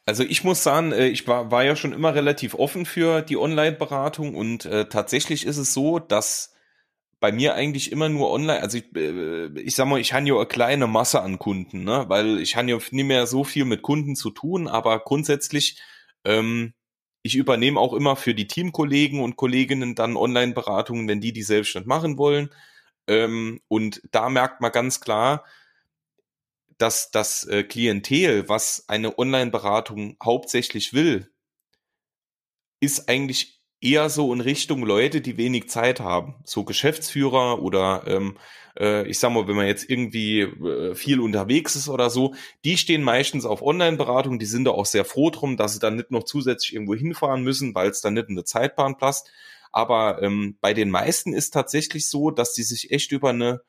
Also 0.04 0.24
ich 0.24 0.42
muss 0.42 0.64
sagen, 0.64 0.90
äh, 0.90 1.06
ich 1.06 1.28
war, 1.28 1.52
war 1.52 1.62
ja 1.64 1.76
schon 1.76 1.92
immer 1.92 2.12
relativ 2.14 2.54
offen 2.54 2.84
für 2.84 3.22
die 3.22 3.36
Online-Beratung 3.36 4.34
und 4.34 4.64
äh, 4.64 4.88
tatsächlich 4.88 5.46
ist 5.46 5.58
es 5.58 5.72
so, 5.72 6.00
dass 6.00 6.54
bei 7.20 7.30
mir 7.30 7.54
eigentlich 7.54 7.92
immer 7.92 8.08
nur 8.08 8.30
online, 8.30 8.60
also 8.60 8.78
ich, 8.78 8.96
äh, 8.96 9.46
ich 9.60 9.76
sag 9.76 9.86
mal, 9.86 10.00
ich 10.00 10.12
habe 10.12 10.26
ja 10.26 10.34
eine 10.34 10.46
kleine 10.46 10.88
Masse 10.88 11.22
an 11.22 11.38
Kunden, 11.38 11.84
ne? 11.84 12.06
weil 12.08 12.40
ich 12.40 12.56
habe 12.56 12.68
ja 12.68 12.78
nicht 12.90 13.04
mehr 13.04 13.28
so 13.28 13.44
viel 13.44 13.64
mit 13.64 13.82
Kunden 13.82 14.16
zu 14.16 14.30
tun, 14.30 14.66
aber 14.66 14.98
grundsätzlich, 14.98 15.78
ähm, 16.24 16.72
ich 17.22 17.36
übernehme 17.36 17.78
auch 17.78 17.92
immer 17.92 18.16
für 18.16 18.34
die 18.34 18.48
Teamkollegen 18.48 19.20
und 19.20 19.36
Kolleginnen 19.36 19.94
dann 19.94 20.16
Online-Beratungen, 20.16 21.06
wenn 21.06 21.20
die 21.20 21.32
die 21.32 21.44
selbstständig 21.44 21.86
machen 21.86 22.18
wollen. 22.18 22.50
Ähm, 23.06 23.60
und 23.68 24.02
da 24.10 24.30
merkt 24.30 24.60
man 24.60 24.72
ganz 24.72 25.00
klar, 25.00 25.44
dass 26.80 27.10
das 27.10 27.44
äh, 27.44 27.62
Klientel, 27.62 28.48
was 28.48 28.84
eine 28.88 29.18
Online-Beratung 29.18 30.16
hauptsächlich 30.22 30.92
will, 30.92 31.30
ist 32.80 33.08
eigentlich 33.08 33.60
eher 33.82 34.08
so 34.08 34.32
in 34.32 34.40
Richtung 34.40 34.82
Leute, 34.84 35.20
die 35.20 35.36
wenig 35.36 35.68
Zeit 35.68 36.00
haben. 36.00 36.36
So 36.44 36.64
Geschäftsführer 36.64 37.62
oder 37.62 38.04
ähm, 38.06 38.38
äh, 38.78 39.06
ich 39.08 39.18
sag 39.18 39.32
mal, 39.32 39.46
wenn 39.46 39.56
man 39.56 39.66
jetzt 39.66 39.88
irgendwie 39.88 40.40
äh, 40.40 40.94
viel 40.94 41.20
unterwegs 41.20 41.76
ist 41.76 41.88
oder 41.88 42.08
so, 42.08 42.34
die 42.64 42.78
stehen 42.78 43.02
meistens 43.02 43.44
auf 43.44 43.62
Online-Beratung, 43.62 44.38
die 44.38 44.46
sind 44.46 44.64
da 44.64 44.70
auch 44.70 44.86
sehr 44.86 45.04
froh 45.04 45.30
drum, 45.30 45.56
dass 45.56 45.74
sie 45.74 45.80
dann 45.80 45.96
nicht 45.96 46.10
noch 46.10 46.24
zusätzlich 46.24 46.74
irgendwo 46.74 46.94
hinfahren 46.94 47.42
müssen, 47.42 47.74
weil 47.74 47.90
es 47.90 48.00
dann 48.00 48.14
nicht 48.14 48.28
in 48.28 48.36
der 48.36 48.44
Zeitbahn 48.46 48.96
passt. 48.96 49.30
Aber 49.72 50.22
ähm, 50.22 50.56
bei 50.60 50.74
den 50.74 50.90
meisten 50.90 51.32
ist 51.32 51.50
tatsächlich 51.50 52.08
so, 52.08 52.30
dass 52.30 52.54
die 52.54 52.62
sich 52.62 52.90
echt 52.90 53.12
über 53.12 53.30
eine 53.30 53.62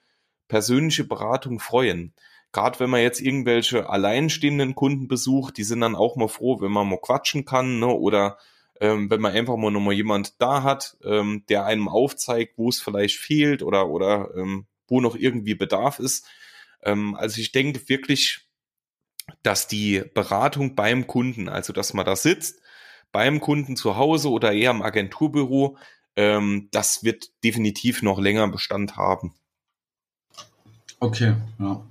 persönliche 0.48 1.04
Beratung 1.04 1.60
freuen 1.60 2.14
gerade 2.52 2.80
wenn 2.80 2.90
man 2.90 3.02
jetzt 3.02 3.22
irgendwelche 3.22 3.90
alleinstehenden 3.90 4.76
Kunden 4.76 5.08
besucht, 5.08 5.58
die 5.58 5.64
sind 5.64 5.82
dann 5.82 5.96
auch 5.96 6.16
mal 6.16 6.28
froh, 6.28 6.62
wenn 6.62 6.72
man 6.72 6.88
mal 6.88 7.00
quatschen 7.00 7.46
kann, 7.46 7.80
ne? 7.80 7.88
Oder 7.88 8.38
ähm, 8.80 9.10
wenn 9.10 9.22
man 9.22 9.34
einfach 9.34 9.58
mal 9.58 9.72
nochmal 9.72 9.94
jemand 9.94 10.42
da 10.42 10.64
hat, 10.64 10.98
ähm, 11.04 11.44
der 11.50 11.66
einem 11.66 11.88
aufzeigt, 11.88 12.58
wo 12.58 12.70
es 12.70 12.82
vielleicht 12.82 13.18
fehlt 13.18 13.64
oder 13.64 13.88
oder 13.88 14.32
ähm, 14.36 14.66
wo 14.88 15.02
noch 15.02 15.16
irgendwie 15.16 15.56
Bedarf 15.56 16.00
ist. 16.00 16.28
Ähm, 16.84 17.16
also 17.16 17.40
ich 17.40 17.52
denke 17.52 17.88
wirklich, 17.88 18.48
dass 19.44 19.68
die 19.68 20.04
Beratung 20.14 20.76
beim 20.76 21.08
Kunden, 21.08 21.48
also 21.48 21.74
dass 21.74 21.94
man 21.94 22.06
da 22.06 22.16
sitzt, 22.16 22.62
beim 23.12 23.40
Kunden 23.40 23.76
zu 23.76 23.98
Hause 23.98 24.30
oder 24.30 24.52
eher 24.52 24.72
im 24.72 24.82
Agenturbüro, 24.82 25.78
ähm, 26.16 26.70
das 26.72 27.04
wird 27.04 27.30
definitiv 27.44 28.02
noch 28.02 28.20
länger 28.20 28.48
Bestand 28.48 28.98
haben. 28.98 29.36
Okay, 31.00 31.36
ja. 31.60 31.84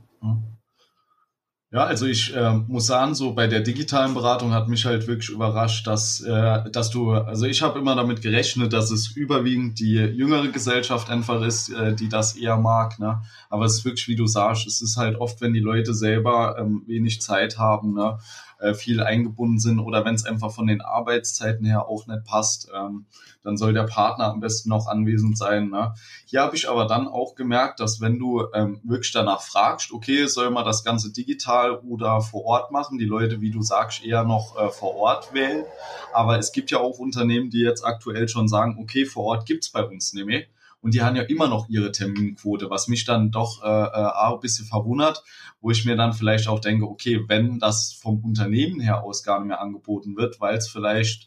Ja, 1.73 1.85
also 1.85 2.07
ich 2.07 2.35
äh, 2.35 2.53
muss 2.53 2.87
sagen, 2.87 3.15
so 3.15 3.33
bei 3.33 3.47
der 3.47 3.61
digitalen 3.61 4.13
Beratung 4.13 4.53
hat 4.53 4.67
mich 4.67 4.87
halt 4.87 5.07
wirklich 5.07 5.31
überrascht, 5.31 5.87
dass, 5.87 6.21
äh, 6.21 6.69
dass 6.69 6.91
du, 6.91 7.13
also 7.13 7.47
ich 7.47 7.63
habe 7.63 7.79
immer 7.79 7.95
damit 7.95 8.23
gerechnet, 8.23 8.73
dass 8.73 8.91
es 8.91 9.15
überwiegend 9.15 9.79
die 9.79 9.95
jüngere 9.95 10.49
Gesellschaft 10.49 11.11
einfach 11.11 11.43
ist, 11.43 11.69
äh, 11.69 11.95
die 11.95 12.09
das 12.09 12.35
eher 12.37 12.57
mag. 12.57 12.99
Ne? 12.99 13.23
Aber 13.51 13.67
es 13.67 13.75
ist 13.75 13.85
wirklich, 13.85 14.09
wie 14.09 14.17
du 14.17 14.27
sagst, 14.27 14.67
es 14.67 14.83
ist 14.83 14.97
halt 14.97 15.17
oft, 15.21 15.41
wenn 15.41 15.53
die 15.53 15.61
Leute 15.61 15.95
selber 15.95 16.57
ähm, 16.59 16.83
wenig 16.89 17.21
Zeit 17.21 17.57
haben, 17.57 17.95
ne? 17.95 18.19
Äh, 18.61 18.75
viel 18.75 19.03
eingebunden 19.03 19.59
sind 19.59 19.81
oder 19.81 20.05
wenn 20.05 20.15
es 20.15 20.25
einfach 20.25 20.53
von 20.53 20.67
den 20.67 20.81
Arbeitszeiten 20.81 21.65
her 21.65 21.89
auch 21.89 22.07
nicht 22.07 22.25
passt, 22.25 22.71
ähm, 22.75 23.07
dann 23.43 23.57
soll 23.57 23.73
der 23.73 23.85
Partner 23.85 24.27
am 24.27 24.41
besten 24.41 24.69
noch 24.69 24.87
anwesend 24.87 25.39
sein. 25.39 25.71
Ne? 25.71 25.95
Hier 26.27 26.43
habe 26.43 26.57
ich 26.57 26.69
aber 26.69 26.87
dann 26.87 27.09
auch 27.09 27.35
gemerkt, 27.35 27.81
dass 27.81 28.01
wenn 28.01 28.19
du 28.19 28.45
ähm, 28.53 28.81
wirklich 28.85 29.13
danach 29.13 29.41
fragst, 29.41 29.93
okay, 29.93 30.27
soll 30.27 30.51
man 30.51 30.65
das 30.65 30.85
Ganze 30.85 31.13
digital 31.13 31.79
oder 31.79 32.21
vor 32.21 32.45
Ort 32.45 32.71
machen, 32.71 32.99
die 32.99 33.07
Leute, 33.07 33.41
wie 33.41 33.51
du 33.51 33.63
sagst, 33.63 34.05
eher 34.05 34.25
noch 34.25 34.59
äh, 34.59 34.69
vor 34.69 34.95
Ort 34.97 35.33
wählen. 35.33 35.65
Aber 36.13 36.39
es 36.39 36.53
gibt 36.53 36.71
ja 36.71 36.79
auch 36.79 36.99
Unternehmen, 36.99 37.51
die 37.51 37.61
jetzt 37.61 37.85
aktuell 37.85 38.29
schon 38.29 38.49
sagen, 38.49 38.79
okay, 38.81 39.07
vor 39.07 39.25
Ort 39.25 39.47
gibt's 39.47 39.71
bei 39.71 39.85
uns 39.85 40.13
mehr 40.13 40.45
und 40.81 40.95
die 40.95 41.03
haben 41.03 41.17
ja 41.17 41.23
immer 41.23 41.49
noch 41.49 41.69
ihre 41.69 41.93
Terminquote, 41.93 42.71
was 42.71 42.89
mich 42.89 43.05
dann 43.05 43.31
doch 43.31 43.63
äh, 43.63 43.67
äh, 43.67 44.33
ein 44.33 44.41
bisschen 44.41 44.67
verwundert, 44.67 45.23
wo 45.61 45.71
ich 45.71 45.85
mir 45.85 45.97
dann 45.97 46.13
vielleicht 46.13 46.49
auch 46.49 46.61
denke, 46.61 46.87
okay, 46.87 47.23
wenn 47.29 47.59
das 47.59 47.93
vom 47.93 48.25
Unternehmen 48.25 48.81
her 48.81 49.03
aus 49.05 49.23
gar 49.23 49.41
nicht 49.41 49.49
mehr 49.49 49.61
angeboten 49.61 50.17
wird, 50.17 50.41
weil 50.41 50.57
es 50.57 50.69
vielleicht 50.69 51.27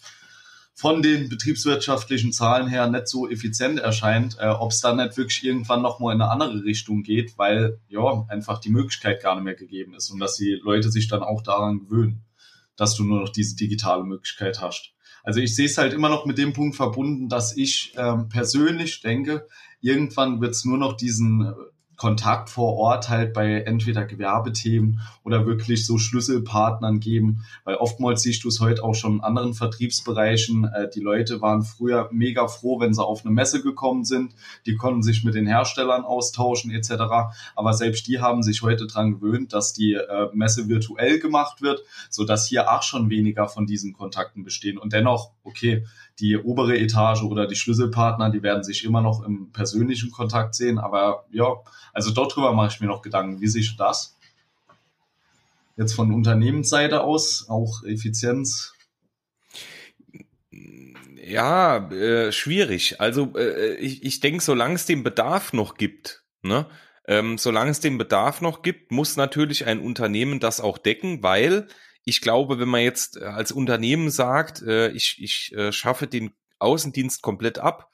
von 0.75 1.03
den 1.03 1.29
betriebswirtschaftlichen 1.29 2.33
Zahlen 2.33 2.67
her 2.67 2.87
nicht 2.87 3.07
so 3.07 3.29
effizient 3.29 3.79
erscheint, 3.79 4.37
äh, 4.39 4.47
ob 4.47 4.71
es 4.71 4.81
dann 4.81 4.97
nicht 4.97 5.17
wirklich 5.17 5.43
irgendwann 5.43 5.83
nochmal 5.83 6.15
in 6.15 6.21
eine 6.21 6.31
andere 6.31 6.63
Richtung 6.63 7.03
geht, 7.03 7.37
weil 7.37 7.79
ja 7.89 8.25
einfach 8.27 8.59
die 8.59 8.71
Möglichkeit 8.71 9.21
gar 9.21 9.35
nicht 9.35 9.43
mehr 9.43 9.55
gegeben 9.55 9.93
ist 9.93 10.09
und 10.09 10.19
dass 10.19 10.35
die 10.35 10.59
Leute 10.63 10.91
sich 10.91 11.07
dann 11.07 11.21
auch 11.21 11.43
daran 11.43 11.79
gewöhnen, 11.79 12.25
dass 12.75 12.95
du 12.95 13.03
nur 13.03 13.21
noch 13.21 13.29
diese 13.29 13.55
digitale 13.55 14.03
Möglichkeit 14.03 14.61
hast. 14.61 14.93
Also 15.23 15.39
ich 15.39 15.55
sehe 15.55 15.65
es 15.65 15.77
halt 15.77 15.93
immer 15.93 16.09
noch 16.09 16.25
mit 16.25 16.37
dem 16.37 16.53
Punkt 16.53 16.75
verbunden, 16.75 17.29
dass 17.29 17.55
ich 17.55 17.93
ähm, 17.97 18.29
persönlich 18.29 19.01
denke, 19.01 19.47
irgendwann 19.81 20.41
wird 20.41 20.51
es 20.51 20.65
nur 20.65 20.77
noch 20.77 20.93
diesen 20.97 21.53
Kontakt 21.95 22.49
vor 22.49 22.75
Ort 22.75 23.09
halt 23.09 23.33
bei 23.33 23.61
entweder 23.61 24.05
Gewerbethemen 24.05 24.99
oder 25.23 25.45
wirklich 25.45 25.85
so 25.85 25.97
Schlüsselpartnern 25.97 26.99
geben, 26.99 27.45
weil 27.63 27.75
oftmals 27.75 28.23
siehst 28.23 28.43
du 28.43 28.47
es 28.47 28.59
heute 28.59 28.83
auch 28.83 28.95
schon 28.95 29.15
in 29.15 29.21
anderen 29.21 29.53
Vertriebsbereichen. 29.53 30.65
Äh, 30.65 30.89
die 30.89 30.99
Leute 30.99 31.41
waren 31.41 31.63
früher 31.63 32.09
mega 32.11 32.47
froh, 32.47 32.79
wenn 32.79 32.93
sie 32.93 33.03
auf 33.03 33.23
eine 33.25 33.33
Messe 33.33 33.61
gekommen 33.61 34.05
sind. 34.05 34.33
Die 34.65 34.75
konnten 34.75 35.03
sich 35.03 35.23
mit 35.23 35.35
den 35.35 35.47
Herstellern 35.47 36.03
austauschen 36.03 36.71
etc. 36.71 36.93
Aber 37.55 37.73
selbst 37.73 38.07
die 38.07 38.19
haben 38.19 38.43
sich 38.43 38.61
heute 38.61 38.87
dran 38.87 39.13
gewöhnt, 39.13 39.53
dass 39.53 39.73
die 39.73 39.93
äh, 39.93 40.29
Messe 40.33 40.67
virtuell 40.67 41.19
gemacht 41.19 41.61
wird, 41.61 41.81
so 42.09 42.23
dass 42.23 42.47
hier 42.47 42.71
auch 42.71 42.83
schon 42.83 43.09
weniger 43.09 43.47
von 43.47 43.65
diesen 43.65 43.93
Kontakten 43.93 44.43
bestehen. 44.43 44.77
Und 44.77 44.93
dennoch, 44.93 45.31
okay, 45.43 45.85
die 46.19 46.37
obere 46.37 46.77
Etage 46.77 47.23
oder 47.23 47.47
die 47.47 47.55
Schlüsselpartner, 47.55 48.29
die 48.29 48.43
werden 48.43 48.63
sich 48.63 48.83
immer 48.83 49.01
noch 49.01 49.23
im 49.23 49.51
persönlichen 49.51 50.11
Kontakt 50.11 50.55
sehen. 50.55 50.77
Aber 50.77 51.25
ja, 51.31 51.55
also 51.91 52.11
dort 52.11 52.35
drüber 52.35 52.53
mache 52.53 52.69
ich 52.73 52.81
mir 52.81 52.87
noch 52.87 53.01
Gedanken. 53.01 53.41
Wie 53.41 53.47
siehst 53.47 53.73
du 53.73 53.77
das? 53.77 54.17
Jetzt 55.75 55.93
von 55.93 56.13
Unternehmensseite 56.13 57.01
aus, 57.01 57.47
auch 57.49 57.83
Effizienz. 57.83 58.73
Ja, 61.25 61.89
äh, 61.89 62.31
schwierig. 62.31 63.01
Also 63.01 63.35
äh, 63.35 63.75
ich, 63.75 64.03
ich 64.03 64.19
denke, 64.19 64.43
solange 64.43 64.75
es 64.75 64.85
den 64.85 65.03
Bedarf 65.03 65.51
noch 65.51 65.75
gibt, 65.75 66.23
ne, 66.43 66.67
ähm, 67.07 67.37
solange 67.37 67.71
es 67.71 67.79
den 67.79 67.97
Bedarf 67.97 68.41
noch 68.41 68.61
gibt, 68.61 68.91
muss 68.91 69.17
natürlich 69.17 69.65
ein 69.65 69.79
Unternehmen 69.79 70.39
das 70.39 70.61
auch 70.61 70.77
decken, 70.77 71.23
weil 71.23 71.67
ich 72.05 72.21
glaube, 72.21 72.59
wenn 72.59 72.69
man 72.69 72.81
jetzt 72.81 73.17
äh, 73.17 73.25
als 73.25 73.51
Unternehmen 73.51 74.09
sagt, 74.09 74.61
äh, 74.61 74.89
ich, 74.89 75.17
ich 75.21 75.53
äh, 75.55 75.71
schaffe 75.71 76.07
den 76.07 76.31
Außendienst 76.59 77.21
komplett 77.21 77.59
ab, 77.59 77.89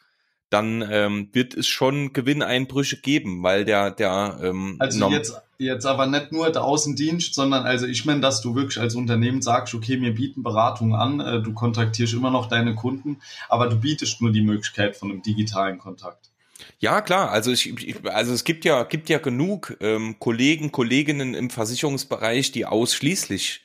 dann 0.49 0.83
ähm, 0.89 1.29
wird 1.31 1.53
es 1.53 1.67
schon 1.67 2.11
Gewinneinbrüche 2.11 2.97
geben, 2.97 3.43
weil 3.43 3.65
der 3.65 3.91
der 3.91 4.39
ähm, 4.41 4.77
also 4.79 5.09
jetzt 5.09 5.39
jetzt 5.59 5.85
aber 5.85 6.07
nicht 6.07 6.31
nur 6.31 6.49
der 6.51 6.63
Außendienst, 6.63 7.35
sondern 7.35 7.65
also 7.65 7.85
ich 7.85 8.05
meine, 8.05 8.21
dass 8.21 8.41
du 8.41 8.55
wirklich 8.55 8.79
als 8.79 8.95
Unternehmen 8.95 9.41
sagst, 9.41 9.75
okay, 9.75 10.01
wir 10.01 10.15
bieten 10.15 10.41
Beratung 10.41 10.95
an, 10.95 11.19
äh, 11.19 11.41
du 11.41 11.53
kontaktierst 11.53 12.13
immer 12.13 12.31
noch 12.31 12.47
deine 12.47 12.73
Kunden, 12.73 13.21
aber 13.47 13.67
du 13.67 13.75
bietest 13.75 14.21
nur 14.21 14.31
die 14.31 14.41
Möglichkeit 14.41 14.95
von 14.95 15.11
einem 15.11 15.21
digitalen 15.21 15.77
Kontakt. 15.77 16.31
Ja, 16.79 17.01
klar. 17.01 17.29
Also 17.29 17.51
ich, 17.51 17.67
ich 17.87 18.05
also 18.09 18.33
es 18.33 18.43
gibt 18.43 18.65
ja 18.65 18.83
gibt 18.83 19.09
ja 19.09 19.19
genug 19.19 19.77
ähm, 19.81 20.17
Kollegen, 20.19 20.71
Kolleginnen 20.71 21.35
im 21.35 21.49
Versicherungsbereich, 21.51 22.51
die 22.51 22.65
ausschließlich 22.65 23.61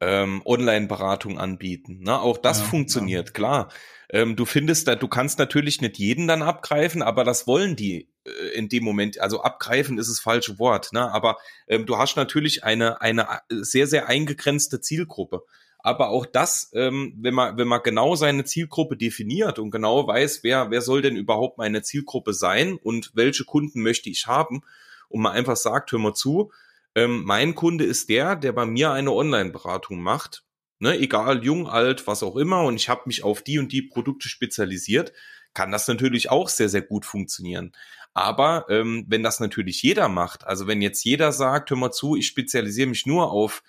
ähm, 0.00 0.42
Online-Beratung 0.44 1.38
anbieten. 1.38 2.00
Ne? 2.00 2.18
Auch 2.20 2.38
das 2.38 2.60
ja, 2.60 2.64
funktioniert, 2.64 3.28
ja. 3.28 3.32
klar. 3.32 3.68
Ähm, 4.10 4.34
du 4.34 4.44
findest 4.44 4.88
da, 4.88 4.96
du 4.96 5.08
kannst 5.08 5.38
natürlich 5.38 5.80
nicht 5.80 5.98
jeden 5.98 6.26
dann 6.26 6.42
abgreifen, 6.42 7.02
aber 7.02 7.22
das 7.22 7.46
wollen 7.46 7.76
die 7.76 8.08
äh, 8.24 8.54
in 8.54 8.68
dem 8.68 8.82
Moment. 8.82 9.20
Also 9.20 9.42
abgreifen 9.42 9.98
ist 9.98 10.10
das 10.10 10.20
falsche 10.20 10.58
Wort, 10.58 10.92
ne? 10.92 11.12
Aber 11.12 11.36
ähm, 11.68 11.86
du 11.86 11.96
hast 11.96 12.16
natürlich 12.16 12.64
eine 12.64 13.00
eine 13.00 13.28
sehr 13.48 13.86
sehr 13.86 14.08
eingegrenzte 14.08 14.80
Zielgruppe. 14.80 15.44
Aber 15.82 16.10
auch 16.10 16.26
das, 16.26 16.70
ähm, 16.74 17.14
wenn 17.20 17.34
man 17.34 17.56
wenn 17.56 17.68
man 17.68 17.82
genau 17.82 18.16
seine 18.16 18.44
Zielgruppe 18.44 18.96
definiert 18.96 19.58
und 19.58 19.70
genau 19.70 20.06
weiß, 20.06 20.42
wer 20.42 20.70
wer 20.70 20.80
soll 20.80 21.02
denn 21.02 21.16
überhaupt 21.16 21.58
meine 21.58 21.82
Zielgruppe 21.82 22.32
sein 22.34 22.78
und 22.82 23.12
welche 23.14 23.44
Kunden 23.44 23.82
möchte 23.82 24.10
ich 24.10 24.26
haben, 24.26 24.62
und 25.10 25.20
man 25.20 25.32
einfach 25.32 25.56
sagt, 25.56 25.92
hör 25.92 25.98
mal 25.98 26.14
zu, 26.14 26.52
ähm, 26.94 27.24
mein 27.24 27.54
Kunde 27.54 27.84
ist 27.84 28.08
der, 28.08 28.36
der 28.36 28.52
bei 28.52 28.66
mir 28.66 28.92
eine 28.92 29.12
Online-Beratung 29.12 30.00
macht 30.00 30.44
ne, 30.80 30.98
egal 30.98 31.44
jung, 31.44 31.68
alt, 31.68 32.06
was 32.06 32.22
auch 32.22 32.36
immer, 32.36 32.64
und 32.64 32.76
ich 32.76 32.88
habe 32.88 33.02
mich 33.06 33.22
auf 33.22 33.42
die 33.42 33.58
und 33.58 33.70
die 33.70 33.82
Produkte 33.82 34.28
spezialisiert, 34.28 35.12
kann 35.54 35.70
das 35.70 35.86
natürlich 35.86 36.30
auch 36.30 36.48
sehr, 36.48 36.68
sehr 36.68 36.82
gut 36.82 37.04
funktionieren. 37.04 37.72
Aber 38.12 38.66
ähm, 38.68 39.04
wenn 39.08 39.22
das 39.22 39.38
natürlich 39.38 39.82
jeder 39.82 40.08
macht, 40.08 40.44
also 40.44 40.66
wenn 40.66 40.82
jetzt 40.82 41.04
jeder 41.04 41.32
sagt, 41.32 41.70
hör 41.70 41.76
mal 41.76 41.92
zu, 41.92 42.16
ich 42.16 42.26
spezialisiere 42.26 42.88
mich 42.88 43.06
nur 43.06 43.30
auf 43.30 43.62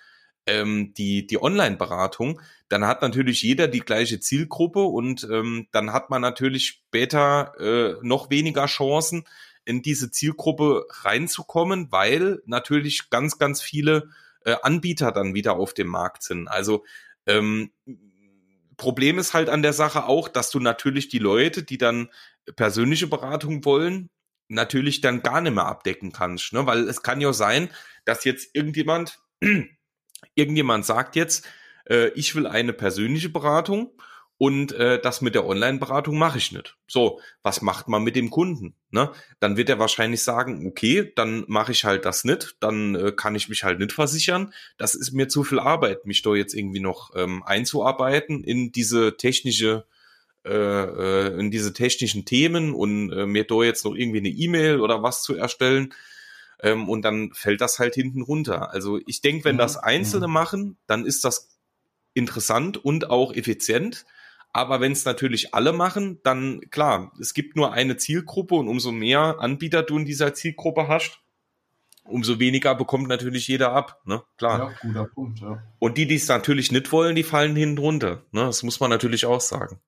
ähm, 0.46 0.92
die, 0.94 1.26
die 1.26 1.40
Online-Beratung, 1.40 2.40
dann 2.68 2.86
hat 2.86 3.02
natürlich 3.02 3.42
jeder 3.42 3.68
die 3.68 3.80
gleiche 3.80 4.18
Zielgruppe 4.18 4.82
und 4.82 5.28
ähm, 5.30 5.68
dann 5.70 5.92
hat 5.92 6.10
man 6.10 6.22
natürlich 6.22 6.66
später 6.66 7.52
äh, 7.60 7.96
noch 8.02 8.30
weniger 8.30 8.66
Chancen, 8.66 9.24
in 9.64 9.82
diese 9.82 10.10
Zielgruppe 10.10 10.86
reinzukommen, 10.90 11.90
weil 11.90 12.42
natürlich 12.46 13.10
ganz, 13.10 13.38
ganz 13.38 13.62
viele 13.62 14.10
äh, 14.44 14.56
Anbieter 14.62 15.12
dann 15.12 15.34
wieder 15.34 15.54
auf 15.54 15.74
dem 15.74 15.88
Markt 15.88 16.22
sind. 16.22 16.48
Also 16.48 16.84
ähm, 17.26 17.70
Problem 18.76 19.18
ist 19.18 19.34
halt 19.34 19.48
an 19.48 19.62
der 19.62 19.72
Sache 19.72 20.06
auch, 20.06 20.28
dass 20.28 20.50
du 20.50 20.58
natürlich 20.58 21.08
die 21.08 21.18
Leute, 21.18 21.62
die 21.62 21.78
dann 21.78 22.08
persönliche 22.56 23.06
Beratung 23.06 23.64
wollen, 23.64 24.10
natürlich 24.48 25.00
dann 25.00 25.22
gar 25.22 25.40
nicht 25.40 25.54
mehr 25.54 25.66
abdecken 25.66 26.12
kannst, 26.12 26.52
ne? 26.52 26.66
Weil 26.66 26.88
es 26.88 27.02
kann 27.02 27.20
ja 27.20 27.32
sein, 27.32 27.70
dass 28.04 28.24
jetzt 28.24 28.54
irgendjemand, 28.54 29.20
irgendjemand 30.34 30.84
sagt 30.84 31.16
jetzt, 31.16 31.46
äh, 31.88 32.08
ich 32.10 32.34
will 32.34 32.46
eine 32.46 32.72
persönliche 32.72 33.28
Beratung 33.28 33.92
und 34.38 34.72
äh, 34.72 35.00
das 35.00 35.20
mit 35.20 35.34
der 35.34 35.46
Online-Beratung 35.46 36.18
mache 36.18 36.38
ich 36.38 36.50
nicht. 36.50 36.76
So, 36.88 37.20
was 37.42 37.62
macht 37.62 37.86
man 37.88 38.02
mit 38.02 38.16
dem 38.16 38.30
Kunden? 38.30 38.74
Ne? 38.90 39.12
Dann 39.38 39.56
wird 39.56 39.68
er 39.68 39.78
wahrscheinlich 39.78 40.22
sagen, 40.22 40.66
okay, 40.66 41.12
dann 41.14 41.44
mache 41.46 41.72
ich 41.72 41.84
halt 41.84 42.04
das 42.04 42.24
nicht, 42.24 42.56
dann 42.60 42.94
äh, 42.94 43.12
kann 43.12 43.34
ich 43.34 43.48
mich 43.48 43.62
halt 43.62 43.78
nicht 43.78 43.92
versichern. 43.92 44.52
Das 44.78 44.94
ist 44.94 45.12
mir 45.12 45.28
zu 45.28 45.44
viel 45.44 45.60
Arbeit, 45.60 46.06
mich 46.06 46.22
da 46.22 46.34
jetzt 46.34 46.54
irgendwie 46.54 46.80
noch 46.80 47.12
ähm, 47.14 47.42
einzuarbeiten 47.44 48.42
in 48.42 48.72
diese 48.72 49.16
technische 49.16 49.86
äh, 50.44 50.50
äh 50.50 51.38
in 51.38 51.52
diese 51.52 51.72
technischen 51.72 52.24
Themen 52.24 52.74
und 52.74 53.12
äh, 53.12 53.26
mir 53.26 53.44
da 53.44 53.62
jetzt 53.62 53.84
noch 53.84 53.94
irgendwie 53.94 54.18
eine 54.18 54.28
E-Mail 54.28 54.80
oder 54.80 55.02
was 55.04 55.22
zu 55.22 55.36
erstellen. 55.36 55.94
Ähm, 56.62 56.88
und 56.88 57.02
dann 57.02 57.32
fällt 57.32 57.60
das 57.60 57.78
halt 57.78 57.94
hinten 57.94 58.22
runter. 58.22 58.72
Also 58.72 58.98
ich 59.06 59.20
denke, 59.20 59.44
wenn 59.44 59.58
das 59.58 59.76
Einzelne 59.76 60.26
machen, 60.28 60.78
dann 60.86 61.06
ist 61.06 61.24
das 61.24 61.48
interessant 62.14 62.76
und 62.76 63.10
auch 63.10 63.32
effizient. 63.34 64.04
Aber 64.52 64.80
wenn 64.80 64.92
es 64.92 65.04
natürlich 65.04 65.54
alle 65.54 65.72
machen, 65.72 66.20
dann 66.24 66.60
klar, 66.70 67.12
es 67.20 67.32
gibt 67.32 67.56
nur 67.56 67.72
eine 67.72 67.96
Zielgruppe 67.96 68.54
und 68.54 68.68
umso 68.68 68.92
mehr 68.92 69.36
Anbieter 69.38 69.82
du 69.82 69.98
in 69.98 70.04
dieser 70.04 70.34
Zielgruppe 70.34 70.88
hast, 70.88 71.20
umso 72.04 72.38
weniger 72.38 72.74
bekommt 72.74 73.08
natürlich 73.08 73.48
jeder 73.48 73.72
ab, 73.72 74.02
ne? 74.04 74.22
Klar. 74.36 74.58
Ja, 74.58 74.74
guter 74.80 75.04
Punkt, 75.06 75.40
ja. 75.40 75.62
Und 75.78 75.96
die, 75.96 76.06
die 76.06 76.16
es 76.16 76.28
natürlich 76.28 76.72
nicht 76.72 76.92
wollen, 76.92 77.16
die 77.16 77.22
fallen 77.22 77.56
hinten 77.56 77.78
runter. 77.78 78.24
Ne? 78.32 78.42
Das 78.42 78.62
muss 78.62 78.80
man 78.80 78.90
natürlich 78.90 79.24
auch 79.24 79.40
sagen. 79.40 79.80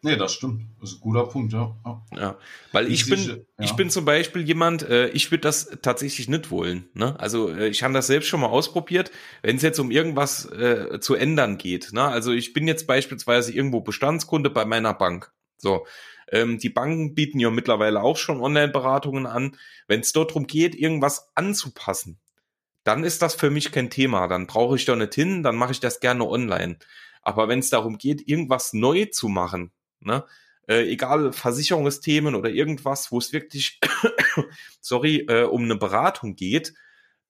Nee, 0.00 0.16
das 0.16 0.32
stimmt. 0.32 0.62
Das 0.80 0.90
ist 0.90 0.96
ein 0.96 1.00
guter 1.00 1.26
Punkt, 1.26 1.52
ja. 1.52 1.76
Ja, 2.16 2.36
weil 2.70 2.90
ich, 2.90 3.08
bin, 3.08 3.18
ja. 3.18 3.36
ich 3.58 3.72
bin 3.72 3.90
zum 3.90 4.04
Beispiel 4.04 4.42
jemand, 4.42 4.82
äh, 4.82 5.08
ich 5.08 5.30
würde 5.32 5.42
das 5.42 5.76
tatsächlich 5.82 6.28
nicht 6.28 6.52
wollen. 6.52 6.88
Ne? 6.94 7.18
Also 7.18 7.50
äh, 7.50 7.68
ich 7.68 7.82
habe 7.82 7.94
das 7.94 8.06
selbst 8.06 8.28
schon 8.28 8.40
mal 8.40 8.46
ausprobiert, 8.46 9.10
wenn 9.42 9.56
es 9.56 9.62
jetzt 9.62 9.80
um 9.80 9.90
irgendwas 9.90 10.44
äh, 10.52 11.00
zu 11.00 11.14
ändern 11.14 11.58
geht. 11.58 11.92
Ne? 11.92 12.02
Also 12.02 12.32
ich 12.32 12.52
bin 12.52 12.68
jetzt 12.68 12.86
beispielsweise 12.86 13.52
irgendwo 13.52 13.80
Bestandskunde 13.80 14.50
bei 14.50 14.64
meiner 14.64 14.94
Bank. 14.94 15.32
So, 15.56 15.84
ähm, 16.30 16.58
die 16.58 16.70
Banken 16.70 17.14
bieten 17.14 17.40
ja 17.40 17.50
mittlerweile 17.50 18.00
auch 18.00 18.16
schon 18.16 18.40
Online-Beratungen 18.40 19.26
an. 19.26 19.56
Wenn 19.88 20.00
es 20.00 20.12
dort 20.12 20.30
darum 20.30 20.46
geht, 20.46 20.76
irgendwas 20.76 21.30
anzupassen, 21.34 22.20
dann 22.84 23.02
ist 23.02 23.22
das 23.22 23.34
für 23.34 23.50
mich 23.50 23.72
kein 23.72 23.90
Thema. 23.90 24.28
Dann 24.28 24.46
brauche 24.46 24.76
ich 24.76 24.84
da 24.84 24.94
nicht 24.94 25.14
hin, 25.14 25.42
dann 25.42 25.56
mache 25.56 25.72
ich 25.72 25.80
das 25.80 25.98
gerne 25.98 26.24
online. 26.24 26.78
Aber 27.22 27.48
wenn 27.48 27.58
es 27.58 27.70
darum 27.70 27.98
geht, 27.98 28.26
irgendwas 28.28 28.72
neu 28.72 29.06
zu 29.06 29.28
machen, 29.28 29.72
Ne? 30.00 30.24
Äh, 30.66 30.90
egal 30.90 31.32
Versicherungsthemen 31.32 32.34
oder 32.34 32.50
irgendwas, 32.50 33.10
wo 33.10 33.18
es 33.18 33.32
wirklich, 33.32 33.80
sorry, 34.80 35.26
äh, 35.28 35.44
um 35.44 35.64
eine 35.64 35.76
Beratung 35.76 36.36
geht, 36.36 36.74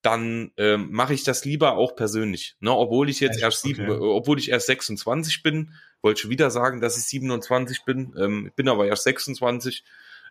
dann 0.03 0.53
ähm, 0.57 0.91
mache 0.91 1.15
ich 1.15 1.25
das 1.25 1.45
lieber 1.45 1.77
auch 1.77 1.97
persönlich. 1.97 2.57
Ne? 2.61 2.73
Obwohl 2.73 3.09
ich 3.09 3.21
jetzt 3.21 3.37
Echt? 3.37 3.43
erst 3.43 3.63
sieben, 3.63 3.89
okay. 3.89 4.01
äh, 4.01 4.07
obwohl 4.09 4.39
ich 4.39 4.51
erst 4.51 4.67
26 4.67 5.43
bin, 5.43 5.73
wollte 6.03 6.23
schon 6.23 6.31
wieder 6.31 6.51
sagen, 6.51 6.81
dass 6.81 6.97
ich 6.97 7.05
27 7.05 7.85
bin, 7.85 8.15
ähm, 8.17 8.53
bin 8.55 8.69
aber 8.69 8.87
erst 8.87 9.05
26. 9.05 9.85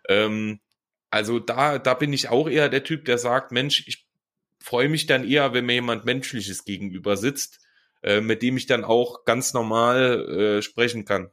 Ähm, 0.08 0.60
also 1.10 1.38
da, 1.38 1.78
da 1.78 1.94
bin 1.94 2.12
ich 2.12 2.28
auch 2.28 2.48
eher 2.48 2.68
der 2.68 2.84
Typ, 2.84 3.04
der 3.04 3.18
sagt, 3.18 3.52
Mensch, 3.52 3.84
ich 3.86 4.06
freue 4.58 4.88
mich 4.88 5.06
dann 5.06 5.26
eher, 5.26 5.52
wenn 5.54 5.66
mir 5.66 5.74
jemand 5.74 6.04
Menschliches 6.04 6.64
gegenüber 6.64 7.16
sitzt, 7.16 7.60
äh, 8.02 8.20
mit 8.20 8.42
dem 8.42 8.56
ich 8.56 8.66
dann 8.66 8.84
auch 8.84 9.24
ganz 9.24 9.54
normal 9.54 10.58
äh, 10.58 10.62
sprechen 10.62 11.04
kann. 11.04 11.30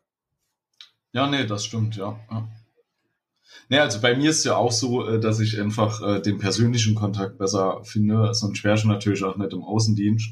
Ja, 1.14 1.28
nee, 1.28 1.46
das 1.46 1.66
stimmt, 1.66 1.96
ja. 1.96 2.20
ja. 2.30 2.48
Nee, 3.70 3.80
also 3.80 4.02
bei 4.02 4.16
mir 4.16 4.30
ist 4.30 4.44
ja 4.44 4.58
auch 4.58 4.72
so, 4.72 5.08
äh, 5.08 5.20
dass 5.20 5.40
ich 5.40 5.60
einfach 5.60 6.02
äh, 6.02 6.22
den 6.22 6.38
persönlichen 6.38 6.96
Kontakt 6.96 7.38
besser 7.38 7.82
finde, 7.84 8.34
sonst 8.34 8.64
wäre 8.64 8.76
ich 8.76 8.84
natürlich 8.84 9.24
auch 9.24 9.38
nicht 9.38 9.54
im 9.54 9.64
Außendienst. 9.64 10.30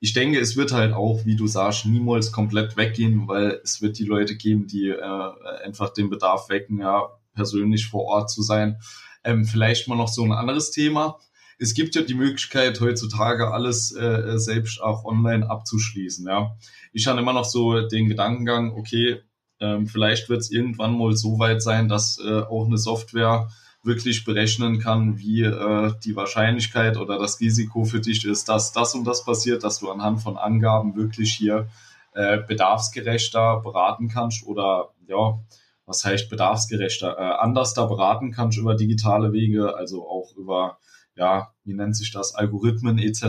Ich 0.00 0.12
denke, 0.12 0.38
es 0.38 0.56
wird 0.56 0.72
halt 0.72 0.92
auch, 0.92 1.24
wie 1.24 1.36
du 1.36 1.46
sagst, 1.46 1.86
niemals 1.86 2.30
komplett 2.30 2.76
weggehen, 2.76 3.26
weil 3.28 3.60
es 3.64 3.80
wird 3.80 3.98
die 3.98 4.04
Leute 4.04 4.36
geben, 4.36 4.66
die 4.66 4.88
äh, 4.88 5.64
einfach 5.64 5.90
den 5.90 6.10
Bedarf 6.10 6.48
wecken, 6.48 6.80
ja, 6.80 7.08
persönlich 7.34 7.86
vor 7.86 8.04
Ort 8.04 8.30
zu 8.30 8.42
sein. 8.42 8.78
Ähm, 9.24 9.44
vielleicht 9.44 9.88
mal 9.88 9.96
noch 9.96 10.08
so 10.08 10.22
ein 10.22 10.32
anderes 10.32 10.70
Thema. 10.70 11.18
Es 11.58 11.74
gibt 11.74 11.94
ja 11.94 12.02
die 12.02 12.14
Möglichkeit, 12.14 12.80
heutzutage 12.80 13.50
alles 13.52 13.94
äh, 13.94 14.38
selbst 14.38 14.80
auch 14.82 15.04
online 15.04 15.48
abzuschließen. 15.48 16.26
Ja, 16.26 16.56
ich 16.92 17.06
habe 17.06 17.20
immer 17.20 17.32
noch 17.32 17.46
so 17.46 17.86
den 17.88 18.08
Gedankengang, 18.08 18.72
okay, 18.72 19.22
ähm, 19.60 19.86
vielleicht 19.86 20.28
wird 20.28 20.40
es 20.40 20.50
irgendwann 20.50 20.96
mal 20.96 21.16
so 21.16 21.38
weit 21.38 21.62
sein, 21.62 21.88
dass 21.88 22.18
äh, 22.18 22.40
auch 22.40 22.66
eine 22.66 22.76
Software 22.76 23.48
wirklich 23.82 24.24
berechnen 24.24 24.80
kann, 24.80 25.18
wie 25.18 25.42
äh, 25.42 25.92
die 26.04 26.16
Wahrscheinlichkeit 26.16 26.96
oder 26.98 27.18
das 27.18 27.40
Risiko 27.40 27.84
für 27.84 28.00
dich 28.00 28.24
ist, 28.24 28.48
dass 28.48 28.72
das 28.72 28.94
und 28.94 29.04
das 29.04 29.24
passiert, 29.24 29.64
dass 29.64 29.78
du 29.78 29.90
anhand 29.90 30.20
von 30.20 30.36
Angaben 30.36 30.96
wirklich 30.96 31.32
hier 31.32 31.68
äh, 32.14 32.38
bedarfsgerechter 32.38 33.60
beraten 33.60 34.08
kannst 34.08 34.44
oder 34.46 34.90
ja, 35.06 35.38
was 35.86 36.04
heißt 36.04 36.28
bedarfsgerechter, 36.28 37.16
äh, 37.16 37.22
anders 37.38 37.74
da 37.74 37.86
beraten 37.86 38.32
kannst 38.32 38.58
über 38.58 38.74
digitale 38.74 39.32
Wege, 39.32 39.76
also 39.76 40.06
auch 40.08 40.34
über 40.36 40.78
ja, 41.16 41.54
wie 41.64 41.74
nennt 41.74 41.96
sich 41.96 42.12
das, 42.12 42.34
Algorithmen 42.34 42.98
etc., 42.98 43.24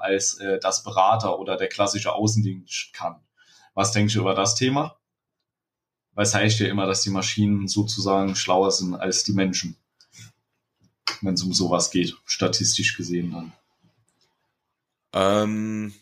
als 0.00 0.38
äh, 0.38 0.58
das 0.60 0.82
Berater 0.82 1.38
oder 1.38 1.56
der 1.56 1.68
klassische 1.68 2.12
Außendienst 2.12 2.92
kann. 2.92 3.20
Was 3.74 3.92
denkst 3.92 4.14
du 4.14 4.20
über 4.20 4.34
das 4.34 4.54
Thema? 4.54 4.96
Weil 6.14 6.24
es 6.24 6.34
heißt 6.34 6.60
ja 6.60 6.68
immer, 6.68 6.86
dass 6.86 7.02
die 7.02 7.10
Maschinen 7.10 7.68
sozusagen 7.68 8.36
schlauer 8.36 8.70
sind 8.70 8.94
als 8.94 9.24
die 9.24 9.32
Menschen. 9.32 9.76
Wenn 11.20 11.34
es 11.34 11.42
um 11.42 11.52
sowas 11.52 11.90
geht, 11.90 12.16
statistisch 12.26 12.96
gesehen 12.96 13.32
dann. 13.32 13.52
Ähm, 15.14 15.94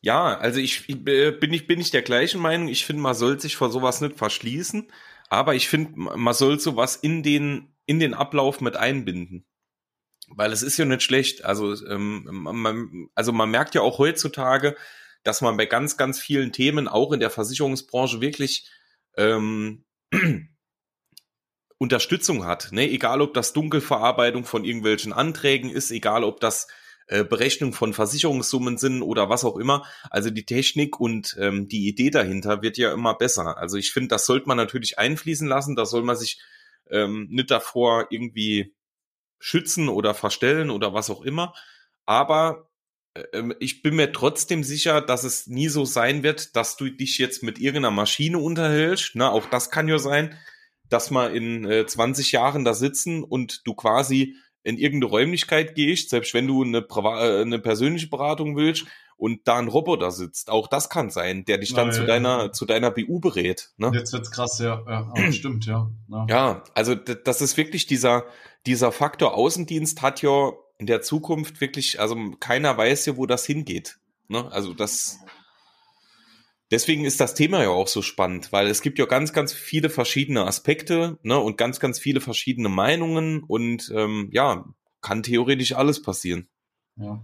ja, 0.00 0.36
also 0.38 0.60
ich, 0.60 0.88
ich 0.88 1.04
bin 1.04 1.52
ich 1.52 1.66
bin 1.66 1.80
ich 1.80 1.90
der 1.90 2.02
gleichen 2.02 2.40
Meinung. 2.40 2.68
Ich 2.68 2.84
finde, 2.84 3.02
man 3.02 3.14
soll 3.14 3.40
sich 3.40 3.56
vor 3.56 3.70
sowas 3.70 4.00
nicht 4.00 4.16
verschließen, 4.16 4.90
aber 5.28 5.54
ich 5.54 5.68
finde, 5.68 5.92
man 5.96 6.34
soll 6.34 6.60
sowas 6.60 6.96
in 6.96 7.22
den 7.22 7.68
in 7.86 8.00
den 8.00 8.14
Ablauf 8.14 8.60
mit 8.60 8.76
einbinden, 8.76 9.44
weil 10.30 10.52
es 10.52 10.62
ist 10.62 10.76
ja 10.76 10.84
nicht 10.84 11.02
schlecht. 11.02 11.44
Also 11.44 11.74
ähm, 11.86 12.26
man, 12.30 13.08
also 13.14 13.32
man 13.32 13.50
merkt 13.50 13.74
ja 13.74 13.82
auch 13.82 13.98
heutzutage, 13.98 14.76
dass 15.24 15.40
man 15.40 15.56
bei 15.56 15.66
ganz 15.66 15.96
ganz 15.96 16.18
vielen 16.18 16.52
Themen 16.52 16.88
auch 16.88 17.12
in 17.12 17.20
der 17.20 17.30
Versicherungsbranche 17.30 18.20
wirklich 18.20 18.70
ähm, 19.16 19.84
Unterstützung 21.78 22.44
hat. 22.44 22.72
Ne? 22.72 22.90
Egal, 22.90 23.20
ob 23.20 23.34
das 23.34 23.52
Dunkelverarbeitung 23.52 24.44
von 24.44 24.64
irgendwelchen 24.64 25.12
Anträgen 25.12 25.70
ist, 25.70 25.90
egal, 25.90 26.24
ob 26.24 26.40
das 26.40 26.66
äh, 27.08 27.24
Berechnung 27.24 27.72
von 27.72 27.94
Versicherungssummen 27.94 28.76
sind 28.76 29.02
oder 29.02 29.30
was 29.30 29.44
auch 29.44 29.56
immer. 29.56 29.84
Also 30.10 30.30
die 30.30 30.44
Technik 30.44 31.00
und 31.00 31.36
ähm, 31.40 31.68
die 31.68 31.88
Idee 31.88 32.10
dahinter 32.10 32.62
wird 32.62 32.76
ja 32.76 32.92
immer 32.92 33.14
besser. 33.14 33.56
Also 33.56 33.76
ich 33.76 33.92
finde, 33.92 34.08
das 34.08 34.26
sollte 34.26 34.46
man 34.46 34.56
natürlich 34.56 34.98
einfließen 34.98 35.48
lassen. 35.48 35.74
Da 35.74 35.86
soll 35.86 36.02
man 36.02 36.16
sich 36.16 36.40
ähm, 36.90 37.26
nicht 37.30 37.50
davor 37.50 38.08
irgendwie 38.10 38.74
schützen 39.38 39.88
oder 39.88 40.14
verstellen 40.14 40.70
oder 40.70 40.94
was 40.94 41.10
auch 41.10 41.22
immer. 41.22 41.54
Aber 42.06 42.70
äh, 43.14 43.42
ich 43.60 43.82
bin 43.82 43.96
mir 43.96 44.12
trotzdem 44.12 44.64
sicher, 44.64 45.00
dass 45.00 45.24
es 45.24 45.46
nie 45.46 45.68
so 45.68 45.84
sein 45.84 46.22
wird, 46.22 46.56
dass 46.56 46.76
du 46.76 46.88
dich 46.88 47.18
jetzt 47.18 47.42
mit 47.42 47.58
irgendeiner 47.58 47.90
Maschine 47.90 48.38
unterhältst. 48.38 49.12
Na, 49.14 49.30
auch 49.30 49.46
das 49.46 49.70
kann 49.70 49.88
ja 49.88 49.98
sein, 49.98 50.36
dass 50.88 51.10
man 51.10 51.34
in 51.34 51.64
äh, 51.64 51.86
20 51.86 52.32
Jahren 52.32 52.64
da 52.64 52.74
sitzen 52.74 53.22
und 53.22 53.66
du 53.66 53.74
quasi 53.74 54.36
in 54.62 54.78
irgendeine 54.78 55.10
Räumlichkeit 55.10 55.74
gehst, 55.74 56.10
selbst 56.10 56.34
wenn 56.34 56.46
du 56.46 56.62
eine, 56.62 56.78
äh, 56.78 57.42
eine 57.42 57.58
persönliche 57.58 58.08
Beratung 58.08 58.56
willst 58.56 58.86
und 59.18 59.46
da 59.46 59.58
ein 59.58 59.68
Roboter 59.68 60.10
sitzt. 60.10 60.48
Auch 60.48 60.68
das 60.68 60.88
kann 60.88 61.10
sein, 61.10 61.44
der 61.44 61.58
dich 61.58 61.74
dann 61.74 61.88
ja, 61.88 61.92
zu 61.92 62.06
deiner 62.06 62.44
ja. 62.44 62.52
zu 62.52 62.64
deiner 62.64 62.90
BU 62.90 63.20
berät. 63.20 63.70
Ne? 63.76 63.90
Jetzt 63.92 64.12
wird's 64.12 64.30
krass, 64.30 64.58
ja, 64.60 64.82
ja 64.88 65.32
stimmt, 65.32 65.66
ja. 65.66 65.90
ja. 66.28 66.64
Also 66.74 66.94
das 66.94 67.42
ist 67.42 67.56
wirklich 67.56 67.86
dieser 67.86 68.24
dieser 68.64 68.92
Faktor 68.92 69.34
Außendienst 69.34 70.00
hat 70.00 70.22
ja 70.22 70.52
in 70.78 70.86
der 70.86 71.02
Zukunft 71.02 71.60
wirklich, 71.60 72.00
also 72.00 72.16
keiner 72.38 72.76
weiß 72.76 73.06
ja, 73.06 73.16
wo 73.16 73.26
das 73.26 73.44
hingeht. 73.44 73.98
Ne? 74.28 74.50
Also 74.52 74.72
das 74.72 75.18
Deswegen 76.70 77.06
ist 77.06 77.18
das 77.18 77.34
Thema 77.34 77.62
ja 77.62 77.70
auch 77.70 77.88
so 77.88 78.02
spannend, 78.02 78.52
weil 78.52 78.66
es 78.66 78.82
gibt 78.82 78.98
ja 78.98 79.06
ganz, 79.06 79.32
ganz 79.32 79.54
viele 79.54 79.88
verschiedene 79.88 80.46
Aspekte 80.46 81.18
ne, 81.22 81.38
und 81.38 81.56
ganz, 81.56 81.80
ganz 81.80 81.98
viele 81.98 82.20
verschiedene 82.20 82.68
Meinungen 82.68 83.42
und 83.42 83.90
ähm, 83.96 84.28
ja, 84.32 84.66
kann 85.00 85.22
theoretisch 85.22 85.72
alles 85.72 86.02
passieren. 86.02 86.46
Ja. 86.96 87.22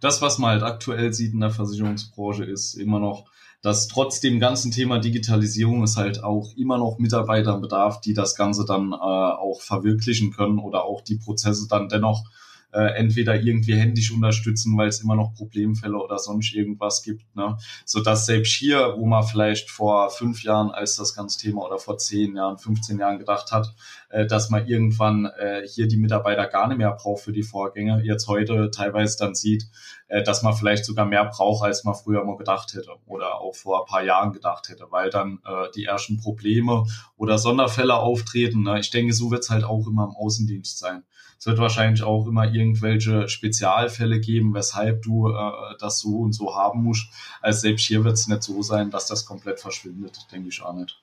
Das, 0.00 0.22
was 0.22 0.38
man 0.38 0.50
halt 0.50 0.62
aktuell 0.62 1.12
sieht 1.12 1.32
in 1.32 1.40
der 1.40 1.50
Versicherungsbranche, 1.50 2.44
ist 2.44 2.74
immer 2.74 3.00
noch, 3.00 3.30
dass 3.62 3.88
trotz 3.88 4.20
dem 4.20 4.38
ganzen 4.38 4.70
Thema 4.70 4.98
Digitalisierung 4.98 5.82
es 5.82 5.96
halt 5.96 6.22
auch 6.22 6.54
immer 6.56 6.78
noch 6.78 6.98
Mitarbeiter 6.98 7.58
bedarf, 7.58 8.00
die 8.00 8.14
das 8.14 8.36
Ganze 8.36 8.64
dann 8.64 8.92
äh, 8.92 8.96
auch 8.96 9.60
verwirklichen 9.60 10.32
können 10.32 10.58
oder 10.58 10.84
auch 10.84 11.00
die 11.00 11.16
Prozesse 11.16 11.66
dann 11.68 11.88
dennoch 11.88 12.24
äh, 12.72 12.96
entweder 12.96 13.40
irgendwie 13.40 13.74
händisch 13.74 14.12
unterstützen, 14.12 14.76
weil 14.76 14.88
es 14.88 15.00
immer 15.00 15.16
noch 15.16 15.34
Problemfälle 15.34 15.96
oder 15.96 16.18
sonst 16.18 16.54
irgendwas 16.54 17.02
gibt. 17.02 17.24
Ne? 17.34 17.56
Sodass 17.84 18.26
selbst 18.26 18.52
hier, 18.52 18.94
wo 18.96 19.06
man 19.06 19.24
vielleicht 19.24 19.70
vor 19.70 20.10
fünf 20.10 20.42
Jahren 20.42 20.70
als 20.70 20.96
das 20.96 21.14
ganze 21.14 21.38
Thema 21.38 21.64
oder 21.64 21.78
vor 21.78 21.98
zehn 21.98 22.36
Jahren, 22.36 22.58
15 22.58 22.98
Jahren 22.98 23.18
gedacht 23.18 23.52
hat, 23.52 23.74
äh, 24.10 24.26
dass 24.26 24.50
man 24.50 24.66
irgendwann 24.66 25.26
äh, 25.26 25.66
hier 25.66 25.88
die 25.88 25.96
Mitarbeiter 25.96 26.46
gar 26.46 26.68
nicht 26.68 26.78
mehr 26.78 26.92
braucht 26.92 27.22
für 27.22 27.32
die 27.32 27.42
Vorgänge, 27.42 28.02
jetzt 28.02 28.28
heute 28.28 28.70
teilweise 28.70 29.16
dann 29.18 29.34
sieht, 29.34 29.68
äh, 30.08 30.22
dass 30.22 30.42
man 30.42 30.54
vielleicht 30.54 30.84
sogar 30.84 31.06
mehr 31.06 31.24
braucht, 31.24 31.64
als 31.64 31.84
man 31.84 31.94
früher 31.94 32.24
mal 32.24 32.36
gedacht 32.36 32.74
hätte 32.74 32.92
oder 33.06 33.40
auch 33.40 33.54
vor 33.54 33.80
ein 33.80 33.86
paar 33.86 34.04
Jahren 34.04 34.32
gedacht 34.32 34.68
hätte, 34.68 34.86
weil 34.90 35.10
dann 35.10 35.40
äh, 35.44 35.70
die 35.74 35.84
ersten 35.84 36.18
Probleme 36.18 36.84
oder 37.16 37.38
Sonderfälle 37.38 37.94
auftreten. 37.94 38.62
Ne? 38.62 38.78
Ich 38.80 38.90
denke, 38.90 39.12
so 39.12 39.30
wird 39.30 39.42
es 39.42 39.50
halt 39.50 39.64
auch 39.64 39.86
immer 39.86 40.04
im 40.04 40.16
Außendienst 40.16 40.78
sein. 40.78 41.04
Es 41.38 41.46
wird 41.46 41.58
wahrscheinlich 41.58 42.02
auch 42.02 42.26
immer 42.26 42.52
irgendwelche 42.52 43.28
Spezialfälle 43.28 44.20
geben, 44.20 44.54
weshalb 44.54 45.02
du 45.02 45.28
äh, 45.28 45.76
das 45.78 46.00
so 46.00 46.18
und 46.18 46.32
so 46.32 46.54
haben 46.54 46.82
musst. 46.82 47.08
Also 47.40 47.60
selbst 47.60 47.86
hier 47.86 48.04
wird 48.04 48.14
es 48.14 48.26
nicht 48.26 48.42
so 48.42 48.62
sein, 48.62 48.90
dass 48.90 49.06
das 49.06 49.26
komplett 49.26 49.60
verschwindet, 49.60 50.18
denke 50.32 50.48
ich 50.48 50.62
auch 50.62 50.74
nicht. 50.74 51.02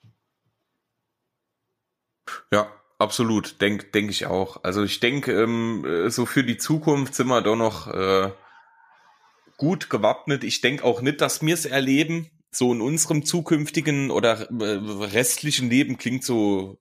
Ja, 2.52 2.66
absolut, 2.98 3.60
denke 3.60 3.86
denk 3.86 4.10
ich 4.10 4.26
auch. 4.26 4.62
Also 4.64 4.82
ich 4.82 5.00
denke, 5.00 5.32
ähm, 5.32 6.08
so 6.08 6.26
für 6.26 6.42
die 6.42 6.56
Zukunft 6.56 7.14
sind 7.14 7.28
wir 7.28 7.42
doch 7.42 7.56
noch 7.56 7.86
äh, 7.88 8.32
gut 9.56 9.90
gewappnet. 9.90 10.44
Ich 10.44 10.60
denke 10.60 10.84
auch 10.84 11.00
nicht, 11.00 11.20
dass 11.20 11.42
wir 11.42 11.54
es 11.54 11.64
erleben, 11.64 12.30
so 12.50 12.72
in 12.72 12.80
unserem 12.80 13.24
zukünftigen 13.24 14.10
oder 14.10 14.50
äh, 14.50 14.64
restlichen 15.04 15.68
Leben 15.68 15.98
klingt 15.98 16.24
so 16.24 16.78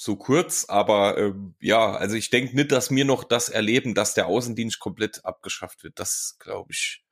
so 0.00 0.16
kurz, 0.16 0.66
aber 0.68 1.18
äh, 1.18 1.32
ja, 1.60 1.92
also 1.92 2.14
ich 2.14 2.30
denke 2.30 2.54
nicht, 2.54 2.72
dass 2.72 2.90
wir 2.90 3.04
noch 3.04 3.24
das 3.24 3.48
erleben, 3.48 3.94
dass 3.94 4.14
der 4.14 4.26
Außendienst 4.26 4.78
komplett 4.78 5.24
abgeschafft 5.24 5.82
wird. 5.82 5.98
Das 5.98 6.36
glaube 6.38 6.70
ich 6.70 7.04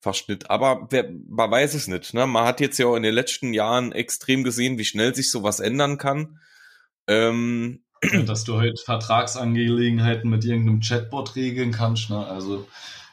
fast 0.00 0.28
nicht. 0.28 0.50
Aber 0.50 0.88
wer, 0.90 1.08
man 1.28 1.50
weiß 1.50 1.74
es 1.74 1.86
nicht. 1.86 2.12
Ne? 2.12 2.26
Man 2.26 2.44
hat 2.44 2.60
jetzt 2.60 2.78
ja 2.78 2.86
auch 2.86 2.96
in 2.96 3.04
den 3.04 3.14
letzten 3.14 3.54
Jahren 3.54 3.92
extrem 3.92 4.42
gesehen, 4.42 4.78
wie 4.78 4.84
schnell 4.84 5.14
sich 5.14 5.30
sowas 5.30 5.60
ändern 5.60 5.96
kann. 5.96 6.40
Ähm, 7.06 7.84
ja, 8.02 8.22
dass 8.26 8.44
du 8.44 8.58
halt 8.58 8.80
Vertragsangelegenheiten 8.80 10.28
mit 10.28 10.44
irgendeinem 10.44 10.80
Chatbot 10.80 11.36
regeln 11.36 11.70
kannst. 11.70 12.10
Ne? 12.10 12.26
Also 12.26 12.66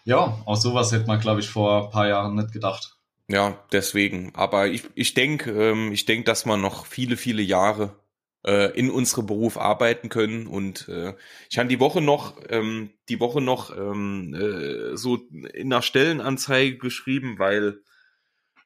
ja, 0.03 0.41
auch 0.45 0.57
sowas 0.57 0.91
hätte 0.91 1.05
man, 1.05 1.19
glaube 1.19 1.41
ich, 1.41 1.49
vor 1.49 1.85
ein 1.85 1.91
paar 1.91 2.07
Jahren 2.07 2.35
nicht 2.35 2.51
gedacht. 2.51 2.97
Ja, 3.27 3.57
deswegen. 3.71 4.33
Aber 4.35 4.67
ich, 4.67 4.83
ich 4.95 5.13
denke, 5.13 5.51
ähm, 5.51 5.91
ich 5.91 6.05
denke, 6.05 6.25
dass 6.25 6.45
man 6.45 6.59
noch 6.59 6.87
viele, 6.87 7.17
viele 7.17 7.43
Jahre 7.43 8.00
äh, 8.45 8.77
in 8.77 8.89
unserem 8.89 9.25
Beruf 9.25 9.57
arbeiten 9.57 10.09
können. 10.09 10.47
Und 10.47 10.87
äh, 10.89 11.13
ich 11.49 11.57
habe 11.57 11.69
die 11.69 11.79
Woche 11.79 12.01
noch, 12.01 12.37
ähm, 12.49 12.91
die 13.09 13.19
Woche 13.19 13.41
noch 13.41 13.75
ähm, 13.75 14.33
äh, 14.33 14.97
so 14.97 15.17
in 15.53 15.71
einer 15.71 15.81
Stellenanzeige 15.81 16.77
geschrieben, 16.77 17.39
weil 17.39 17.81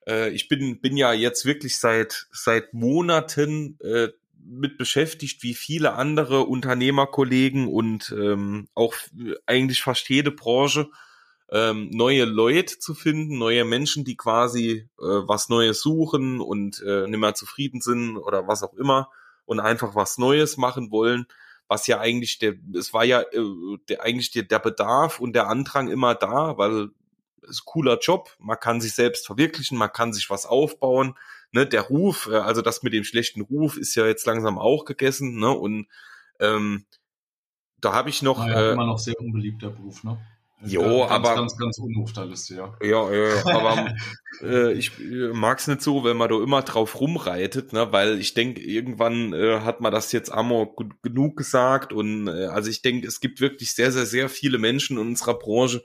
äh, 0.07 0.29
ich 0.31 0.47
bin, 0.47 0.79
bin 0.79 0.97
ja 0.97 1.13
jetzt 1.13 1.45
wirklich 1.45 1.77
seit, 1.77 2.27
seit 2.31 2.73
Monaten 2.73 3.77
äh, 3.81 4.09
mit 4.47 4.77
beschäftigt, 4.77 5.41
wie 5.41 5.55
viele 5.55 5.93
andere 5.93 6.43
Unternehmerkollegen 6.43 7.67
und 7.67 8.13
ähm, 8.15 8.67
auch 8.75 8.93
eigentlich 9.47 9.81
fast 9.81 10.07
jede 10.07 10.31
Branche, 10.31 10.89
ähm, 11.51 11.89
neue 11.91 12.25
Leute 12.25 12.79
zu 12.79 12.93
finden, 12.93 13.37
neue 13.37 13.65
Menschen, 13.65 14.03
die 14.03 14.15
quasi 14.15 14.87
äh, 14.99 15.03
was 15.03 15.49
Neues 15.49 15.81
suchen 15.81 16.41
und 16.41 16.81
äh, 16.85 17.07
nicht 17.07 17.19
mehr 17.19 17.33
zufrieden 17.33 17.81
sind 17.81 18.17
oder 18.17 18.47
was 18.47 18.63
auch 18.63 18.73
immer 18.73 19.09
und 19.45 19.59
einfach 19.59 19.95
was 19.95 20.17
Neues 20.17 20.57
machen 20.57 20.91
wollen, 20.91 21.25
was 21.67 21.87
ja 21.87 21.99
eigentlich 21.99 22.37
der, 22.39 22.55
es 22.73 22.93
war 22.93 23.05
ja 23.05 23.21
äh, 23.21 23.77
der, 23.89 24.03
eigentlich 24.03 24.31
der, 24.31 24.43
der 24.43 24.59
Bedarf 24.59 25.19
und 25.19 25.33
der 25.33 25.47
Andrang 25.47 25.87
immer 25.87 26.15
da, 26.15 26.57
weil 26.57 26.89
es 27.41 27.49
ist 27.49 27.65
cooler 27.65 27.99
Job, 27.99 28.35
man 28.39 28.59
kann 28.59 28.81
sich 28.81 28.93
selbst 28.93 29.25
verwirklichen, 29.25 29.77
man 29.77 29.91
kann 29.91 30.13
sich 30.13 30.29
was 30.29 30.45
aufbauen, 30.45 31.15
ne, 31.51 31.65
der 31.65 31.81
Ruf, 31.81 32.27
äh, 32.31 32.37
also 32.37 32.61
das 32.61 32.83
mit 32.83 32.93
dem 32.93 33.03
schlechten 33.03 33.41
Ruf 33.41 33.77
ist 33.77 33.95
ja 33.95 34.05
jetzt 34.05 34.25
langsam 34.25 34.57
auch 34.57 34.85
gegessen, 34.85 35.39
ne, 35.39 35.49
und 35.49 35.87
ähm, 36.39 36.85
da 37.81 37.93
habe 37.93 38.09
ich 38.09 38.21
noch 38.21 38.39
naja, 38.39 38.69
äh, 38.69 38.73
immer 38.73 38.87
noch 38.87 38.99
sehr 38.99 39.19
unbeliebter 39.19 39.69
Beruf, 39.69 40.03
ne? 40.03 40.19
Jo, 40.63 40.81
ganz, 40.81 41.11
aber 41.11 41.35
ganz, 41.35 41.57
ganz 41.57 41.77
unten 41.77 42.13
der 42.13 42.25
Liste, 42.25 42.55
ja. 42.55 42.77
Ja, 42.81 43.11
ja, 43.11 43.45
aber 43.45 43.93
äh, 44.41 44.73
ich 44.73 44.99
äh, 44.99 45.31
mag's 45.33 45.67
nicht 45.67 45.81
so, 45.81 46.03
wenn 46.03 46.17
man 46.17 46.29
da 46.29 46.41
immer 46.41 46.61
drauf 46.61 46.99
rumreitet, 46.99 47.73
ne, 47.73 47.91
weil 47.91 48.19
ich 48.19 48.33
denke, 48.33 48.61
irgendwann 48.61 49.33
äh, 49.33 49.59
hat 49.59 49.81
man 49.81 49.91
das 49.91 50.11
jetzt 50.11 50.31
Amor 50.31 50.75
genug 51.03 51.35
gesagt 51.35 51.93
und 51.93 52.27
äh, 52.27 52.45
also 52.45 52.69
ich 52.69 52.81
denke, 52.81 53.07
es 53.07 53.19
gibt 53.19 53.41
wirklich 53.41 53.73
sehr, 53.73 53.91
sehr, 53.91 54.05
sehr 54.05 54.29
viele 54.29 54.57
Menschen 54.57 54.97
in 54.97 55.07
unserer 55.07 55.37
Branche, 55.37 55.83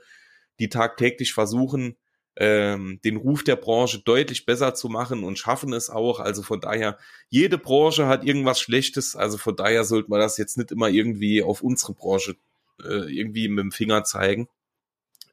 die 0.59 0.69
tagtäglich 0.69 1.33
versuchen, 1.33 1.97
ähm, 2.37 2.99
den 3.03 3.17
Ruf 3.17 3.43
der 3.43 3.57
Branche 3.57 3.99
deutlich 3.99 4.45
besser 4.45 4.73
zu 4.73 4.89
machen 4.89 5.23
und 5.23 5.37
schaffen 5.37 5.73
es 5.73 5.89
auch. 5.89 6.19
Also 6.19 6.43
von 6.43 6.61
daher, 6.61 6.97
jede 7.29 7.57
Branche 7.57 8.07
hat 8.07 8.23
irgendwas 8.23 8.59
Schlechtes. 8.61 9.15
Also 9.15 9.37
von 9.37 9.55
daher 9.55 9.83
sollte 9.83 10.09
man 10.09 10.19
das 10.19 10.37
jetzt 10.37 10.57
nicht 10.57 10.71
immer 10.71 10.87
irgendwie 10.87 11.43
auf 11.43 11.61
unsere 11.61 11.93
Branche 11.93 12.37
äh, 12.83 13.13
irgendwie 13.13 13.49
mit 13.49 13.59
dem 13.59 13.71
Finger 13.71 14.03
zeigen. 14.03 14.47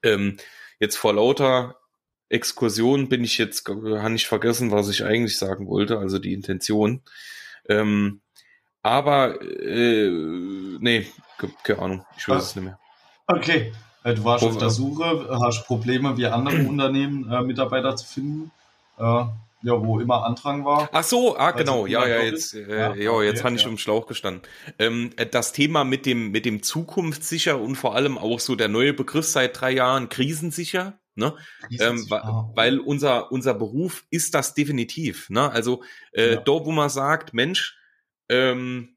Ähm, 0.02 0.36
jetzt 0.78 0.96
vor 0.96 1.14
lauter 1.14 1.76
Exkursion 2.28 3.08
bin 3.08 3.24
ich 3.24 3.38
jetzt, 3.38 3.66
habe 3.68 4.14
ich 4.14 4.26
vergessen, 4.26 4.70
was 4.70 4.88
ich 4.88 5.04
eigentlich 5.04 5.38
sagen 5.38 5.66
wollte, 5.66 5.98
also 5.98 6.18
die 6.18 6.34
Intention. 6.34 7.02
Ähm, 7.68 8.20
aber, 8.82 9.40
äh, 9.42 10.10
nee, 10.80 11.06
keine 11.62 11.78
Ahnung, 11.80 12.06
ich 12.16 12.28
weiß 12.28 12.36
ah, 12.36 12.46
es 12.46 12.56
nicht 12.56 12.64
mehr. 12.64 12.78
Okay, 13.26 13.72
äh, 14.04 14.14
du 14.14 14.24
warst 14.24 14.44
auf 14.44 14.58
der 14.58 14.70
Suche, 14.70 15.28
hast 15.42 15.66
Probleme 15.66 16.16
wie 16.16 16.26
andere 16.26 16.56
Unternehmen, 16.68 17.30
äh, 17.30 17.42
Mitarbeiter 17.42 17.96
zu 17.96 18.06
finden. 18.06 18.50
Äh, 18.98 19.24
ja, 19.62 19.84
wo 19.84 20.00
immer 20.00 20.24
Andrang 20.24 20.64
war. 20.64 20.88
Ach 20.92 21.02
so, 21.02 21.36
ah, 21.36 21.46
also 21.46 21.58
genau, 21.58 21.86
ja, 21.86 22.06
ja, 22.06 22.22
jetzt, 22.22 22.54
äh, 22.54 22.68
ja, 22.68 22.94
ja, 22.94 23.22
jetzt 23.22 23.40
okay, 23.40 23.44
habe 23.44 23.56
ich 23.56 23.62
ja. 23.62 23.68
im 23.68 23.78
Schlauch 23.78 24.06
gestanden. 24.06 24.42
Ähm, 24.78 25.10
äh, 25.16 25.26
das 25.26 25.52
Thema 25.52 25.84
mit 25.84 26.06
dem, 26.06 26.30
mit 26.30 26.44
dem 26.44 26.62
zukunftssicher 26.62 27.60
und 27.60 27.76
vor 27.76 27.94
allem 27.94 28.18
auch 28.18 28.40
so 28.40 28.54
der 28.54 28.68
neue 28.68 28.92
Begriff 28.92 29.26
seit 29.26 29.60
drei 29.60 29.72
Jahren 29.72 30.08
krisensicher, 30.08 31.00
ne? 31.16 31.34
Krisensicher. 31.66 32.22
Ähm, 32.24 32.52
weil 32.54 32.78
unser, 32.78 33.32
unser 33.32 33.54
Beruf 33.54 34.04
ist 34.10 34.34
das 34.34 34.54
definitiv, 34.54 35.28
ne? 35.30 35.50
Also, 35.50 35.82
äh, 36.12 36.34
ja. 36.34 36.40
dort, 36.40 36.66
wo 36.66 36.70
man 36.70 36.88
sagt, 36.88 37.34
Mensch, 37.34 37.76
ähm, 38.28 38.96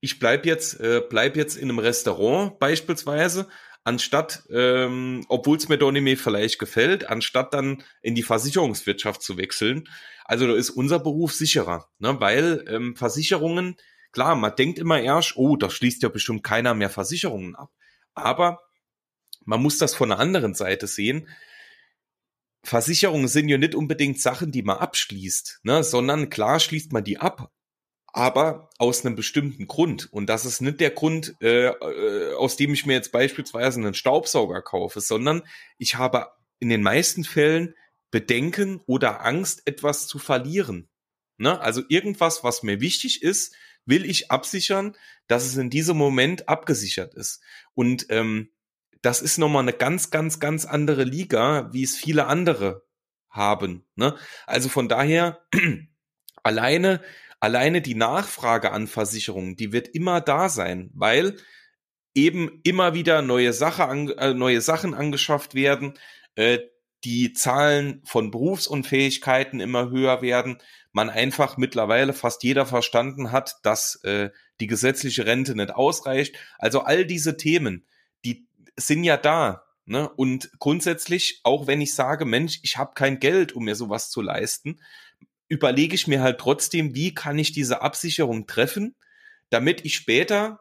ich 0.00 0.18
bleib 0.18 0.46
jetzt, 0.46 0.80
äh, 0.80 1.02
bleib 1.08 1.36
jetzt 1.36 1.56
in 1.56 1.68
einem 1.68 1.78
Restaurant 1.78 2.58
beispielsweise, 2.58 3.48
anstatt, 3.84 4.44
ähm, 4.50 5.24
obwohl 5.28 5.56
es 5.56 5.68
mir 5.68 5.78
mehr 6.00 6.16
vielleicht 6.16 6.58
gefällt, 6.58 7.08
anstatt 7.08 7.54
dann 7.54 7.82
in 8.00 8.14
die 8.14 8.22
Versicherungswirtschaft 8.22 9.22
zu 9.22 9.36
wechseln. 9.36 9.88
Also 10.24 10.46
da 10.46 10.54
ist 10.54 10.70
unser 10.70 11.00
Beruf 11.00 11.32
sicherer, 11.32 11.88
ne? 11.98 12.20
weil 12.20 12.64
ähm, 12.68 12.94
Versicherungen 12.96 13.76
klar, 14.12 14.36
man 14.36 14.54
denkt 14.54 14.78
immer 14.78 15.00
erst, 15.00 15.36
oh, 15.36 15.56
da 15.56 15.68
schließt 15.70 16.02
ja 16.02 16.08
bestimmt 16.08 16.44
keiner 16.44 16.74
mehr 16.74 16.90
Versicherungen 16.90 17.56
ab. 17.56 17.72
Aber 18.14 18.60
man 19.44 19.60
muss 19.60 19.78
das 19.78 19.94
von 19.94 20.10
der 20.10 20.18
anderen 20.18 20.54
Seite 20.54 20.86
sehen. 20.86 21.28
Versicherungen 22.62 23.26
sind 23.26 23.48
ja 23.48 23.58
nicht 23.58 23.74
unbedingt 23.74 24.20
Sachen, 24.20 24.52
die 24.52 24.62
man 24.62 24.78
abschließt, 24.78 25.60
ne, 25.64 25.82
sondern 25.82 26.30
klar 26.30 26.60
schließt 26.60 26.92
man 26.92 27.02
die 27.02 27.18
ab, 27.18 27.50
aber 28.12 28.68
aus 28.78 29.04
einem 29.04 29.16
bestimmten 29.16 29.66
Grund. 29.66 30.12
Und 30.12 30.26
das 30.26 30.44
ist 30.44 30.60
nicht 30.60 30.80
der 30.80 30.90
Grund, 30.90 31.34
äh, 31.40 31.68
äh, 31.68 32.34
aus 32.34 32.56
dem 32.56 32.74
ich 32.74 32.84
mir 32.84 32.92
jetzt 32.92 33.10
beispielsweise 33.10 33.80
einen 33.80 33.94
Staubsauger 33.94 34.60
kaufe, 34.60 35.00
sondern 35.00 35.42
ich 35.78 35.96
habe 35.96 36.28
in 36.58 36.68
den 36.68 36.82
meisten 36.82 37.24
Fällen 37.24 37.74
Bedenken 38.10 38.82
oder 38.86 39.24
Angst, 39.24 39.62
etwas 39.64 40.06
zu 40.06 40.18
verlieren. 40.18 40.88
Ne? 41.38 41.58
Also 41.60 41.82
irgendwas, 41.88 42.44
was 42.44 42.62
mir 42.62 42.80
wichtig 42.80 43.22
ist, 43.22 43.54
will 43.86 44.04
ich 44.04 44.30
absichern, 44.30 44.94
dass 45.26 45.46
es 45.46 45.56
in 45.56 45.70
diesem 45.70 45.96
Moment 45.96 46.48
abgesichert 46.48 47.14
ist. 47.14 47.40
Und 47.74 48.06
ähm, 48.10 48.50
das 49.00 49.22
ist 49.22 49.38
nochmal 49.38 49.62
eine 49.62 49.72
ganz, 49.72 50.10
ganz, 50.10 50.38
ganz 50.38 50.66
andere 50.66 51.04
Liga, 51.04 51.72
wie 51.72 51.82
es 51.82 51.96
viele 51.96 52.26
andere 52.26 52.84
haben. 53.30 53.84
Ne? 53.96 54.14
Also 54.46 54.68
von 54.68 54.88
daher, 54.88 55.40
alleine, 56.42 57.00
alleine 57.42 57.82
die 57.82 57.96
Nachfrage 57.96 58.70
an 58.70 58.86
Versicherungen, 58.86 59.56
die 59.56 59.72
wird 59.72 59.88
immer 59.88 60.20
da 60.20 60.48
sein, 60.48 60.90
weil 60.94 61.36
eben 62.14 62.60
immer 62.62 62.94
wieder 62.94 63.20
neue, 63.20 63.52
Sache 63.52 63.86
an, 63.88 64.08
äh, 64.10 64.32
neue 64.32 64.60
Sachen 64.60 64.94
angeschafft 64.94 65.54
werden, 65.54 65.94
äh, 66.36 66.60
die 67.02 67.32
Zahlen 67.32 68.00
von 68.04 68.30
Berufsunfähigkeiten 68.30 69.58
immer 69.58 69.90
höher 69.90 70.22
werden, 70.22 70.58
man 70.92 71.10
einfach 71.10 71.56
mittlerweile 71.56 72.12
fast 72.12 72.44
jeder 72.44 72.64
verstanden 72.64 73.32
hat, 73.32 73.56
dass 73.64 73.96
äh, 74.04 74.30
die 74.60 74.68
gesetzliche 74.68 75.26
Rente 75.26 75.56
nicht 75.56 75.74
ausreicht. 75.74 76.36
Also 76.60 76.82
all 76.82 77.04
diese 77.04 77.36
Themen, 77.36 77.84
die 78.24 78.46
sind 78.76 79.02
ja 79.02 79.16
da. 79.16 79.64
Ne? 79.84 80.08
Und 80.08 80.52
grundsätzlich, 80.60 81.40
auch 81.42 81.66
wenn 81.66 81.80
ich 81.80 81.92
sage, 81.96 82.24
Mensch, 82.24 82.60
ich 82.62 82.76
habe 82.76 82.92
kein 82.94 83.18
Geld, 83.18 83.52
um 83.52 83.64
mir 83.64 83.74
sowas 83.74 84.10
zu 84.10 84.20
leisten, 84.20 84.78
überlege 85.52 85.94
ich 85.94 86.06
mir 86.06 86.22
halt 86.22 86.38
trotzdem, 86.38 86.94
wie 86.94 87.14
kann 87.14 87.38
ich 87.38 87.52
diese 87.52 87.82
Absicherung 87.82 88.46
treffen, 88.46 88.94
damit 89.50 89.84
ich 89.84 89.96
später 89.96 90.60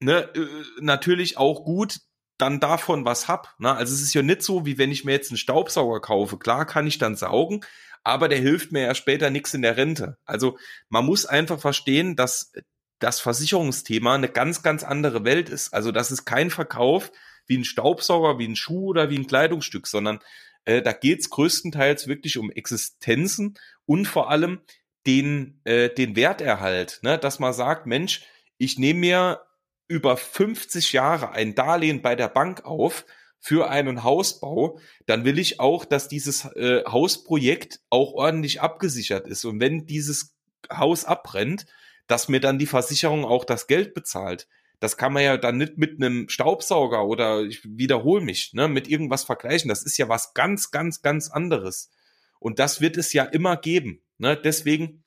ne, 0.00 0.28
äh, 0.34 0.46
natürlich 0.80 1.38
auch 1.38 1.64
gut 1.64 2.00
dann 2.36 2.60
davon 2.60 3.06
was 3.06 3.26
hab. 3.26 3.54
Ne? 3.58 3.74
Also 3.74 3.94
es 3.94 4.02
ist 4.02 4.12
ja 4.12 4.20
nicht 4.20 4.42
so, 4.42 4.66
wie 4.66 4.76
wenn 4.76 4.92
ich 4.92 5.06
mir 5.06 5.12
jetzt 5.12 5.30
einen 5.30 5.38
Staubsauger 5.38 6.02
kaufe. 6.02 6.38
Klar 6.38 6.66
kann 6.66 6.86
ich 6.86 6.98
dann 6.98 7.16
saugen, 7.16 7.64
aber 8.04 8.28
der 8.28 8.38
hilft 8.38 8.70
mir 8.70 8.82
ja 8.82 8.94
später 8.94 9.30
nichts 9.30 9.54
in 9.54 9.62
der 9.62 9.78
Rente. 9.78 10.18
Also 10.26 10.58
man 10.90 11.06
muss 11.06 11.24
einfach 11.24 11.58
verstehen, 11.58 12.14
dass 12.14 12.52
das 12.98 13.18
Versicherungsthema 13.18 14.14
eine 14.14 14.28
ganz, 14.28 14.62
ganz 14.62 14.84
andere 14.84 15.24
Welt 15.24 15.48
ist. 15.48 15.72
Also 15.72 15.90
das 15.90 16.10
ist 16.10 16.26
kein 16.26 16.50
Verkauf 16.50 17.12
wie 17.46 17.56
ein 17.56 17.64
Staubsauger, 17.64 18.38
wie 18.38 18.46
ein 18.46 18.56
Schuh 18.56 18.90
oder 18.90 19.08
wie 19.08 19.16
ein 19.16 19.26
Kleidungsstück, 19.26 19.86
sondern 19.86 20.20
äh, 20.64 20.82
da 20.82 20.92
geht's 20.92 21.30
größtenteils 21.30 22.06
wirklich 22.06 22.38
um 22.38 22.50
Existenzen 22.50 23.58
und 23.86 24.06
vor 24.06 24.30
allem 24.30 24.60
den, 25.06 25.60
äh, 25.64 25.90
den 25.90 26.16
Werterhalt, 26.16 27.00
ne? 27.02 27.18
dass 27.18 27.38
man 27.38 27.52
sagt, 27.52 27.86
Mensch, 27.86 28.22
ich 28.58 28.78
nehme 28.78 29.00
mir 29.00 29.40
über 29.88 30.16
50 30.16 30.92
Jahre 30.92 31.32
ein 31.32 31.54
Darlehen 31.54 32.02
bei 32.02 32.14
der 32.14 32.28
Bank 32.28 32.64
auf 32.64 33.04
für 33.38 33.68
einen 33.68 34.04
Hausbau, 34.04 34.78
dann 35.06 35.24
will 35.24 35.38
ich 35.38 35.58
auch, 35.58 35.84
dass 35.84 36.06
dieses 36.06 36.44
äh, 36.54 36.84
Hausprojekt 36.86 37.80
auch 37.90 38.12
ordentlich 38.12 38.60
abgesichert 38.60 39.26
ist. 39.26 39.44
Und 39.44 39.58
wenn 39.58 39.86
dieses 39.86 40.36
Haus 40.72 41.04
abbrennt, 41.04 41.66
dass 42.06 42.28
mir 42.28 42.40
dann 42.40 42.58
die 42.58 42.66
Versicherung 42.66 43.24
auch 43.24 43.44
das 43.44 43.66
Geld 43.66 43.94
bezahlt. 43.94 44.46
Das 44.82 44.96
kann 44.96 45.12
man 45.12 45.22
ja 45.22 45.36
dann 45.36 45.58
nicht 45.58 45.78
mit 45.78 46.02
einem 46.02 46.28
Staubsauger 46.28 47.06
oder 47.06 47.42
ich 47.42 47.60
wiederhole 47.64 48.20
mich, 48.20 48.52
ne, 48.52 48.66
mit 48.66 48.88
irgendwas 48.88 49.22
vergleichen. 49.22 49.68
Das 49.68 49.84
ist 49.84 49.96
ja 49.96 50.08
was 50.08 50.34
ganz, 50.34 50.72
ganz, 50.72 51.02
ganz 51.02 51.30
anderes. 51.30 51.92
Und 52.40 52.58
das 52.58 52.80
wird 52.80 52.96
es 52.96 53.12
ja 53.12 53.22
immer 53.22 53.56
geben. 53.56 54.02
Ne? 54.18 54.36
Deswegen, 54.36 55.04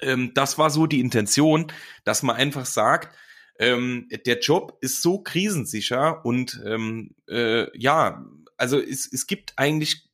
ähm, 0.00 0.32
das 0.34 0.58
war 0.58 0.68
so 0.68 0.88
die 0.88 0.98
Intention, 0.98 1.68
dass 2.02 2.24
man 2.24 2.34
einfach 2.34 2.66
sagt, 2.66 3.16
ähm, 3.60 4.08
der 4.26 4.40
Job 4.40 4.78
ist 4.80 5.00
so 5.00 5.20
krisensicher 5.20 6.24
und 6.24 6.60
ähm, 6.66 7.14
äh, 7.28 7.66
ja, 7.78 8.26
also 8.56 8.80
es, 8.80 9.08
es 9.12 9.28
gibt 9.28 9.52
eigentlich 9.54 10.08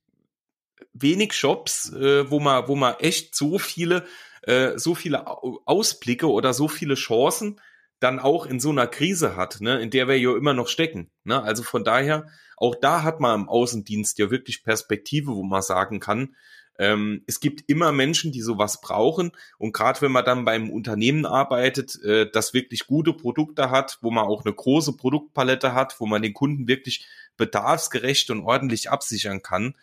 wenig 0.93 1.33
Jobs, 1.33 1.91
äh, 1.95 2.31
wo 2.31 2.39
man, 2.39 2.69
wo 2.69 2.77
man 2.77 2.97
echt 2.99 3.35
so 3.35 3.59
viele, 3.59 4.05
äh, 4.43 4.77
so 4.77 4.95
viele 4.95 5.27
Ausblicke 5.27 6.31
oder 6.31 6.53
so 6.53 6.69
viele 6.69 6.97
Chancen 6.97 7.59
dann 8.01 8.19
auch 8.19 8.47
in 8.47 8.61
so 8.61 8.71
einer 8.71 8.87
Krise 8.87 9.37
hat, 9.37 9.61
ne, 9.61 9.81
in 9.81 9.91
der 9.91 10.09
wir 10.09 10.19
ja 10.19 10.37
immer 10.37 10.55
noch 10.55 10.69
stecken. 10.69 11.11
Ne? 11.25 11.41
Also 11.41 11.63
von 11.63 11.85
daher, 11.85 12.27
auch 12.57 12.75
da 12.75 13.03
hat 13.03 13.21
man 13.21 13.43
im 13.43 13.49
Außendienst 13.49 14.19
ja 14.19 14.31
wirklich 14.31 14.65
Perspektive, 14.65 15.33
wo 15.33 15.43
man 15.43 15.63
sagen 15.63 16.01
kann, 16.01 16.35
ähm, 16.79 17.23
es 17.27 17.41
gibt 17.41 17.69
immer 17.69 17.93
Menschen, 17.93 18.33
die 18.33 18.41
sowas 18.41 18.81
brauchen. 18.81 19.33
Und 19.59 19.73
gerade 19.73 20.01
wenn 20.01 20.13
man 20.13 20.25
dann 20.25 20.47
beim 20.47 20.71
Unternehmen 20.71 21.27
arbeitet, 21.27 22.03
äh, 22.03 22.31
das 22.31 22.55
wirklich 22.55 22.87
gute 22.87 23.13
Produkte 23.13 23.71
hat, 23.71 23.99
wo 24.01 24.11
man 24.11 24.25
auch 24.25 24.47
eine 24.47 24.55
große 24.55 24.97
Produktpalette 24.97 25.75
hat, 25.75 26.01
wo 26.01 26.07
man 26.07 26.23
den 26.23 26.33
Kunden 26.33 26.69
wirklich 26.69 27.07
bedarfsgerecht 27.37 28.31
und 28.31 28.41
ordentlich 28.41 28.91
absichern 28.91 29.43
kann, 29.43 29.75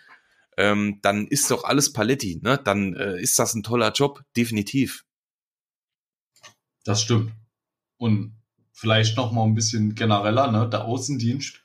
ähm, 0.58 0.98
dann 1.04 1.28
ist 1.28 1.52
doch 1.52 1.66
alles 1.66 1.94
Paletti. 1.94 2.40
Ne? 2.42 2.60
Dann 2.64 2.96
äh, 2.96 3.22
ist 3.22 3.38
das 3.38 3.54
ein 3.54 3.62
toller 3.62 3.92
Job, 3.92 4.24
definitiv. 4.36 5.06
Das 6.84 7.04
stimmt. 7.04 7.32
Und 7.98 8.36
vielleicht 8.72 9.18
noch 9.18 9.32
mal 9.32 9.44
ein 9.44 9.56
bisschen 9.56 9.96
genereller, 9.96 10.52
ne? 10.52 10.70
der 10.70 10.86
Außendienst 10.86 11.62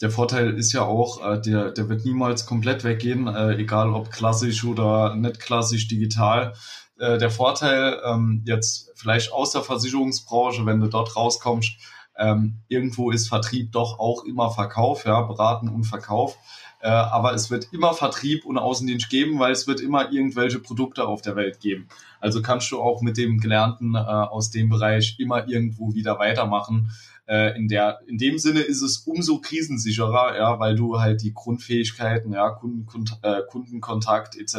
der 0.00 0.10
Vorteil 0.10 0.50
ist 0.58 0.72
ja 0.72 0.82
auch, 0.82 1.24
äh, 1.24 1.40
der, 1.40 1.70
der 1.70 1.88
wird 1.88 2.04
niemals 2.04 2.46
komplett 2.46 2.84
weggehen, 2.84 3.26
äh, 3.28 3.54
egal 3.54 3.92
ob 3.92 4.10
klassisch 4.10 4.64
oder 4.64 5.14
nicht 5.14 5.40
klassisch 5.40 5.88
digital. 5.88 6.54
Äh, 6.98 7.18
der 7.18 7.30
Vorteil 7.30 8.00
ähm, 8.04 8.42
jetzt 8.44 8.90
vielleicht 8.96 9.32
aus 9.32 9.52
der 9.52 9.62
Versicherungsbranche, 9.62 10.66
wenn 10.66 10.80
du 10.80 10.88
dort 10.88 11.16
rauskommst, 11.16 11.72
ähm, 12.16 12.60
irgendwo 12.68 13.10
ist 13.10 13.28
Vertrieb 13.28 13.72
doch 13.72 13.98
auch 13.98 14.24
immer 14.24 14.50
Verkauf, 14.50 15.04
ja, 15.04 15.22
beraten 15.22 15.68
und 15.68 15.84
Verkauf. 15.84 16.36
Äh, 16.80 16.88
aber 16.88 17.32
es 17.32 17.50
wird 17.50 17.68
immer 17.72 17.94
Vertrieb 17.94 18.44
und 18.44 18.58
Außendienst 18.58 19.08
geben, 19.08 19.38
weil 19.38 19.52
es 19.52 19.66
wird 19.66 19.80
immer 19.80 20.12
irgendwelche 20.12 20.58
Produkte 20.58 21.06
auf 21.06 21.22
der 21.22 21.34
Welt 21.34 21.60
geben. 21.60 21.88
Also 22.24 22.40
kannst 22.40 22.72
du 22.72 22.80
auch 22.80 23.02
mit 23.02 23.18
dem 23.18 23.38
Gelernten 23.38 23.96
äh, 23.96 23.98
aus 23.98 24.50
dem 24.50 24.70
Bereich 24.70 25.16
immer 25.18 25.46
irgendwo 25.46 25.92
wieder 25.92 26.18
weitermachen. 26.18 26.90
Äh, 27.26 27.54
in 27.58 27.68
der, 27.68 28.00
in 28.06 28.16
dem 28.16 28.38
Sinne 28.38 28.60
ist 28.60 28.80
es 28.80 29.00
umso 29.00 29.42
krisensicherer, 29.42 30.34
ja, 30.34 30.58
weil 30.58 30.74
du 30.74 30.98
halt 30.98 31.20
die 31.20 31.34
Grundfähigkeiten, 31.34 32.32
ja, 32.32 32.48
Kundenkont 32.48 33.18
äh, 33.20 33.42
Kundenkontakt 33.50 34.38
etc. 34.38 34.56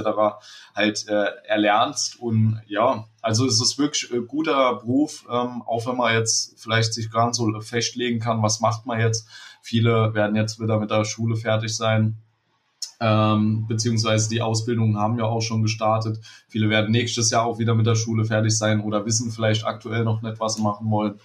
halt 0.75 1.08
äh, 1.08 1.25
erlernst 1.47 2.19
und 2.19 2.62
ja, 2.67 3.06
also 3.23 3.47
es 3.47 3.60
ist 3.60 3.80
wirklich 3.80 4.13
ein 4.13 4.28
guter 4.28 4.75
Beruf, 4.75 5.25
ähm, 5.28 5.63
auch 5.63 5.88
wenn 5.88 5.97
man 5.97 6.13
jetzt 6.13 6.60
vielleicht 6.62 6.93
sich 6.93 7.10
gar 7.10 7.25
nicht 7.25 7.36
so 7.36 7.49
festlegen 7.62 8.19
kann, 8.19 8.43
was 8.43 8.60
macht 8.60 8.86
man 8.86 8.99
jetzt. 8.99 9.28
Viele 9.63 10.13
werden 10.13 10.36
jetzt 10.36 10.60
wieder 10.60 10.80
mit 10.80 10.91
der 10.91 11.04
Schule 11.04 11.36
fertig 11.36 11.75
sein, 11.75 12.21
ähm, 12.99 13.65
beziehungsweise 13.67 14.29
die 14.29 14.41
Ausbildungen 14.41 14.97
haben 14.97 15.17
ja 15.17 15.25
auch 15.25 15.41
schon 15.41 15.62
gestartet. 15.62 16.19
Viele 16.47 16.69
werden 16.69 16.91
nächstes 16.91 17.29
Jahr 17.29 17.45
auch 17.45 17.60
wieder 17.60 17.75
mit 17.75 17.86
der 17.86 17.95
Schule 17.95 18.25
fertig 18.25 18.58
sein 18.58 18.81
oder 18.81 19.05
wissen 19.05 19.31
vielleicht 19.31 19.65
aktuell 19.65 20.03
noch 20.03 20.21
nicht, 20.21 20.39
was 20.39 20.55
sie 20.55 20.62
machen 20.62 20.89
wollen. 20.89 21.19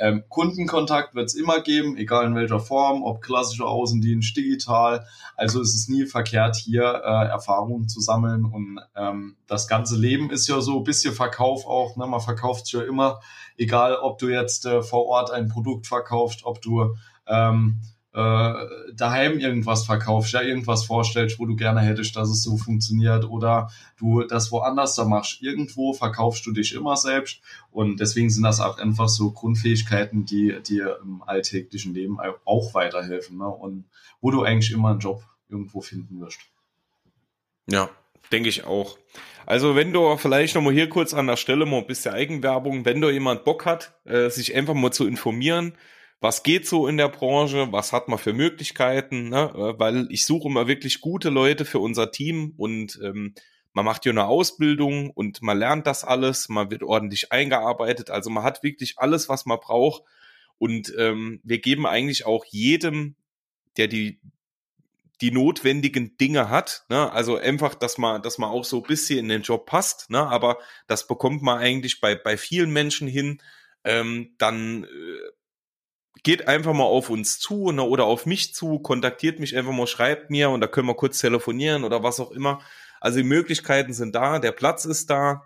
Ähm, 0.00 0.24
Kundenkontakt 0.30 1.14
wird 1.14 1.26
es 1.26 1.34
immer 1.34 1.60
geben, 1.60 1.98
egal 1.98 2.26
in 2.26 2.34
welcher 2.34 2.58
Form, 2.58 3.02
ob 3.02 3.20
klassischer 3.20 3.66
Außendienst, 3.66 4.34
digital. 4.34 5.04
Also 5.36 5.60
es 5.60 5.74
ist 5.74 5.90
nie 5.90 6.06
verkehrt, 6.06 6.56
hier 6.56 7.02
äh, 7.04 7.28
Erfahrungen 7.28 7.86
zu 7.86 8.00
sammeln. 8.00 8.46
Und 8.46 8.80
ähm, 8.96 9.36
das 9.46 9.68
ganze 9.68 9.98
Leben 9.98 10.30
ist 10.30 10.48
ja 10.48 10.62
so 10.62 10.78
ein 10.78 10.84
bisschen 10.84 11.12
Verkauf 11.12 11.66
auch. 11.66 11.96
Ne? 11.96 12.06
Man 12.06 12.20
verkauft 12.20 12.72
ja 12.72 12.80
immer, 12.80 13.20
egal 13.58 13.96
ob 13.96 14.18
du 14.18 14.28
jetzt 14.28 14.64
äh, 14.64 14.82
vor 14.82 15.04
Ort 15.04 15.30
ein 15.30 15.48
Produkt 15.48 15.86
verkaufst, 15.86 16.44
ob 16.44 16.62
du 16.62 16.96
ähm, 17.26 17.82
äh, 18.12 18.54
daheim 18.92 19.38
irgendwas 19.38 19.84
verkaufst, 19.84 20.32
ja, 20.32 20.42
irgendwas 20.42 20.84
vorstellst, 20.84 21.38
wo 21.38 21.46
du 21.46 21.54
gerne 21.54 21.80
hättest, 21.80 22.16
dass 22.16 22.28
es 22.28 22.42
so 22.42 22.56
funktioniert 22.56 23.24
oder 23.24 23.70
du 23.98 24.22
das 24.22 24.50
woanders 24.50 24.96
da 24.96 25.04
machst. 25.04 25.42
Irgendwo 25.42 25.92
verkaufst 25.92 26.44
du 26.44 26.52
dich 26.52 26.74
immer 26.74 26.96
selbst 26.96 27.40
und 27.70 28.00
deswegen 28.00 28.28
sind 28.30 28.42
das 28.42 28.60
auch 28.60 28.78
einfach 28.78 29.08
so 29.08 29.30
Grundfähigkeiten, 29.30 30.24
die 30.24 30.56
dir 30.66 30.98
im 31.02 31.22
alltäglichen 31.22 31.94
Leben 31.94 32.18
auch 32.44 32.74
weiterhelfen 32.74 33.38
ne? 33.38 33.48
und 33.48 33.84
wo 34.20 34.30
du 34.30 34.42
eigentlich 34.42 34.72
immer 34.72 34.90
einen 34.90 35.00
Job 35.00 35.22
irgendwo 35.48 35.80
finden 35.80 36.20
wirst. 36.20 36.40
Ja, 37.68 37.90
denke 38.32 38.48
ich 38.48 38.64
auch. 38.64 38.98
Also 39.46 39.76
wenn 39.76 39.92
du 39.92 40.16
vielleicht 40.16 40.54
nochmal 40.54 40.72
hier 40.72 40.88
kurz 40.88 41.14
an 41.14 41.26
der 41.26 41.36
Stelle 41.36 41.64
mal 41.64 41.78
ein 41.78 41.86
bisschen 41.86 42.14
Eigenwerbung, 42.14 42.84
wenn 42.84 43.00
du 43.00 43.10
jemand 43.10 43.44
Bock 43.44 43.66
hat, 43.66 43.94
äh, 44.04 44.30
sich 44.30 44.54
einfach 44.54 44.74
mal 44.74 44.92
zu 44.92 45.06
informieren, 45.06 45.74
was 46.20 46.42
geht 46.42 46.66
so 46.66 46.86
in 46.86 46.96
der 46.96 47.08
Branche, 47.08 47.72
was 47.72 47.92
hat 47.92 48.08
man 48.08 48.18
für 48.18 48.32
Möglichkeiten, 48.32 49.30
ne? 49.30 49.52
Äh, 49.54 49.78
weil 49.78 50.06
ich 50.10 50.26
suche 50.26 50.48
immer 50.48 50.68
wirklich 50.68 51.00
gute 51.00 51.30
Leute 51.30 51.64
für 51.64 51.78
unser 51.78 52.12
Team 52.12 52.54
und 52.56 52.98
ähm, 53.02 53.34
man 53.72 53.84
macht 53.84 54.02
hier 54.02 54.12
eine 54.12 54.26
Ausbildung 54.26 55.10
und 55.10 55.42
man 55.42 55.58
lernt 55.58 55.86
das 55.86 56.04
alles, 56.04 56.48
man 56.48 56.70
wird 56.70 56.82
ordentlich 56.82 57.32
eingearbeitet. 57.32 58.10
Also 58.10 58.28
man 58.28 58.42
hat 58.42 58.62
wirklich 58.62 58.98
alles, 58.98 59.28
was 59.28 59.46
man 59.46 59.60
braucht. 59.60 60.02
Und 60.58 60.92
ähm, 60.98 61.40
wir 61.44 61.60
geben 61.60 61.86
eigentlich 61.86 62.26
auch 62.26 62.44
jedem, 62.44 63.14
der 63.76 63.86
die 63.86 64.20
die 65.20 65.30
notwendigen 65.30 66.16
Dinge 66.16 66.48
hat. 66.48 66.84
Ne? 66.88 67.12
Also 67.12 67.36
einfach, 67.36 67.74
dass 67.74 67.98
man, 67.98 68.22
dass 68.22 68.38
man 68.38 68.50
auch 68.50 68.64
so 68.64 68.78
ein 68.78 68.84
bisschen 68.84 69.18
in 69.18 69.28
den 69.28 69.42
Job 69.42 69.66
passt. 69.66 70.10
Ne? 70.10 70.18
Aber 70.18 70.58
das 70.86 71.06
bekommt 71.06 71.42
man 71.42 71.58
eigentlich 71.58 72.00
bei, 72.00 72.14
bei 72.14 72.36
vielen 72.36 72.70
Menschen 72.70 73.06
hin. 73.06 73.42
Ähm, 73.84 74.34
dann 74.38 74.84
äh, 74.84 74.88
geht 76.22 76.48
einfach 76.48 76.72
mal 76.72 76.84
auf 76.84 77.10
uns 77.10 77.38
zu 77.38 77.70
ne? 77.72 77.82
oder 77.82 78.04
auf 78.04 78.26
mich 78.26 78.54
zu, 78.54 78.78
kontaktiert 78.78 79.40
mich 79.40 79.56
einfach 79.56 79.72
mal, 79.72 79.86
schreibt 79.86 80.30
mir 80.30 80.50
und 80.50 80.60
da 80.60 80.66
können 80.66 80.88
wir 80.88 80.94
kurz 80.94 81.18
telefonieren 81.18 81.84
oder 81.84 82.02
was 82.02 82.20
auch 82.20 82.30
immer. 82.30 82.60
Also 83.00 83.18
die 83.18 83.24
Möglichkeiten 83.24 83.94
sind 83.94 84.14
da, 84.14 84.38
der 84.38 84.52
Platz 84.52 84.84
ist 84.84 85.10
da. 85.10 85.44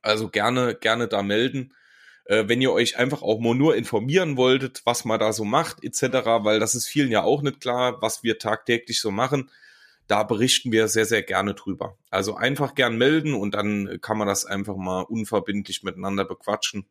Also 0.00 0.28
gerne, 0.28 0.74
gerne 0.74 1.06
da 1.06 1.22
melden. 1.22 1.74
Äh, 2.24 2.44
wenn 2.48 2.62
ihr 2.62 2.72
euch 2.72 2.98
einfach 2.98 3.22
auch 3.22 3.40
mal 3.40 3.54
nur 3.54 3.76
informieren 3.76 4.36
wolltet, 4.36 4.82
was 4.84 5.04
man 5.04 5.20
da 5.20 5.32
so 5.32 5.44
macht, 5.44 5.84
etc., 5.84 6.02
weil 6.42 6.60
das 6.60 6.74
ist 6.74 6.88
vielen 6.88 7.10
ja 7.10 7.22
auch 7.22 7.42
nicht 7.42 7.60
klar, 7.60 8.00
was 8.00 8.22
wir 8.22 8.38
tagtäglich 8.38 9.00
so 9.00 9.10
machen. 9.10 9.50
Da 10.08 10.24
berichten 10.24 10.72
wir 10.72 10.88
sehr, 10.88 11.06
sehr 11.06 11.22
gerne 11.22 11.54
drüber. 11.54 11.96
Also 12.10 12.34
einfach 12.34 12.74
gern 12.74 12.98
melden 12.98 13.34
und 13.34 13.54
dann 13.54 13.98
kann 14.00 14.18
man 14.18 14.26
das 14.26 14.44
einfach 14.44 14.76
mal 14.76 15.02
unverbindlich 15.02 15.82
miteinander 15.84 16.24
bequatschen. 16.24 16.86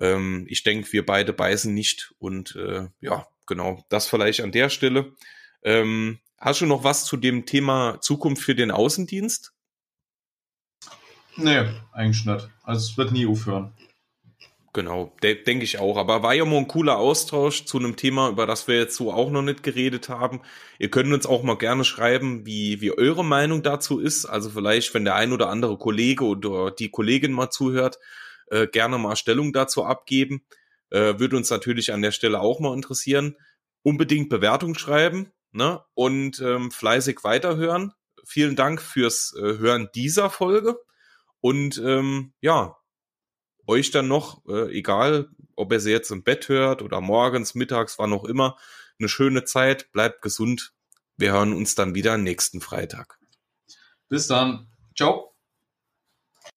Ähm, 0.00 0.46
ich 0.48 0.62
denke, 0.62 0.92
wir 0.92 1.04
beide 1.06 1.32
beißen 1.32 1.72
nicht 1.72 2.14
und 2.18 2.56
äh, 2.56 2.88
ja, 3.00 3.26
genau, 3.46 3.84
das 3.88 4.06
vielleicht 4.08 4.40
an 4.40 4.52
der 4.52 4.68
Stelle. 4.70 5.14
Ähm, 5.62 6.18
Hast 6.38 6.60
du 6.60 6.66
noch 6.66 6.84
was 6.84 7.04
zu 7.04 7.16
dem 7.16 7.46
Thema 7.46 7.98
Zukunft 8.00 8.42
für 8.42 8.54
den 8.54 8.70
Außendienst? 8.70 9.54
Nee, 11.36 11.64
eigentlich 11.92 12.24
nicht. 12.26 12.48
Also 12.62 12.90
es 12.90 12.96
wird 12.98 13.12
nie 13.12 13.26
aufhören. 13.26 13.72
Genau, 14.74 15.14
de 15.22 15.42
denke 15.42 15.64
ich 15.64 15.78
auch. 15.78 15.96
Aber 15.96 16.22
war 16.22 16.34
ja 16.34 16.44
mal 16.44 16.58
ein 16.58 16.68
cooler 16.68 16.98
Austausch 16.98 17.64
zu 17.64 17.78
einem 17.78 17.96
Thema, 17.96 18.28
über 18.28 18.46
das 18.46 18.68
wir 18.68 18.76
jetzt 18.76 18.96
so 18.96 19.10
auch 19.12 19.30
noch 19.30 19.40
nicht 19.40 19.62
geredet 19.62 20.10
haben. 20.10 20.42
Ihr 20.78 20.90
könnt 20.90 21.12
uns 21.12 21.24
auch 21.24 21.42
mal 21.42 21.56
gerne 21.56 21.84
schreiben, 21.84 22.44
wie, 22.44 22.82
wie 22.82 22.96
eure 22.96 23.24
Meinung 23.24 23.62
dazu 23.62 23.98
ist. 23.98 24.26
Also 24.26 24.50
vielleicht, 24.50 24.92
wenn 24.92 25.06
der 25.06 25.14
ein 25.14 25.32
oder 25.32 25.48
andere 25.48 25.78
Kollege 25.78 26.24
oder 26.24 26.70
die 26.70 26.90
Kollegin 26.90 27.32
mal 27.32 27.48
zuhört, 27.48 27.98
äh, 28.50 28.66
gerne 28.66 28.98
mal 28.98 29.16
Stellung 29.16 29.52
dazu 29.52 29.84
abgeben. 29.84 30.44
Äh, 30.90 31.18
würde 31.18 31.36
uns 31.36 31.50
natürlich 31.50 31.92
an 31.92 32.02
der 32.02 32.12
Stelle 32.12 32.40
auch 32.40 32.60
mal 32.60 32.74
interessieren. 32.74 33.36
Unbedingt 33.82 34.28
Bewertung 34.28 34.76
schreiben 34.76 35.32
ne? 35.52 35.82
und 35.94 36.40
ähm, 36.40 36.70
fleißig 36.70 37.24
weiterhören. 37.24 37.92
Vielen 38.24 38.56
Dank 38.56 38.82
fürs 38.82 39.34
äh, 39.36 39.58
Hören 39.58 39.88
dieser 39.94 40.30
Folge. 40.30 40.76
Und 41.40 41.78
ähm, 41.78 42.32
ja, 42.40 42.76
euch 43.66 43.90
dann 43.90 44.08
noch, 44.08 44.44
äh, 44.48 44.70
egal 44.76 45.28
ob 45.54 45.72
ihr 45.72 45.80
sie 45.80 45.90
jetzt 45.90 46.10
im 46.10 46.22
Bett 46.22 46.48
hört 46.48 46.82
oder 46.82 47.00
morgens, 47.00 47.54
mittags, 47.54 47.98
wann 47.98 48.12
auch 48.12 48.24
immer, 48.24 48.58
eine 48.98 49.08
schöne 49.08 49.44
Zeit, 49.44 49.90
bleibt 49.92 50.22
gesund. 50.22 50.72
Wir 51.16 51.32
hören 51.32 51.52
uns 51.52 51.74
dann 51.74 51.94
wieder 51.94 52.18
nächsten 52.18 52.60
Freitag. 52.60 53.18
Bis 54.08 54.26
dann. 54.26 54.68
Ciao. 54.96 55.35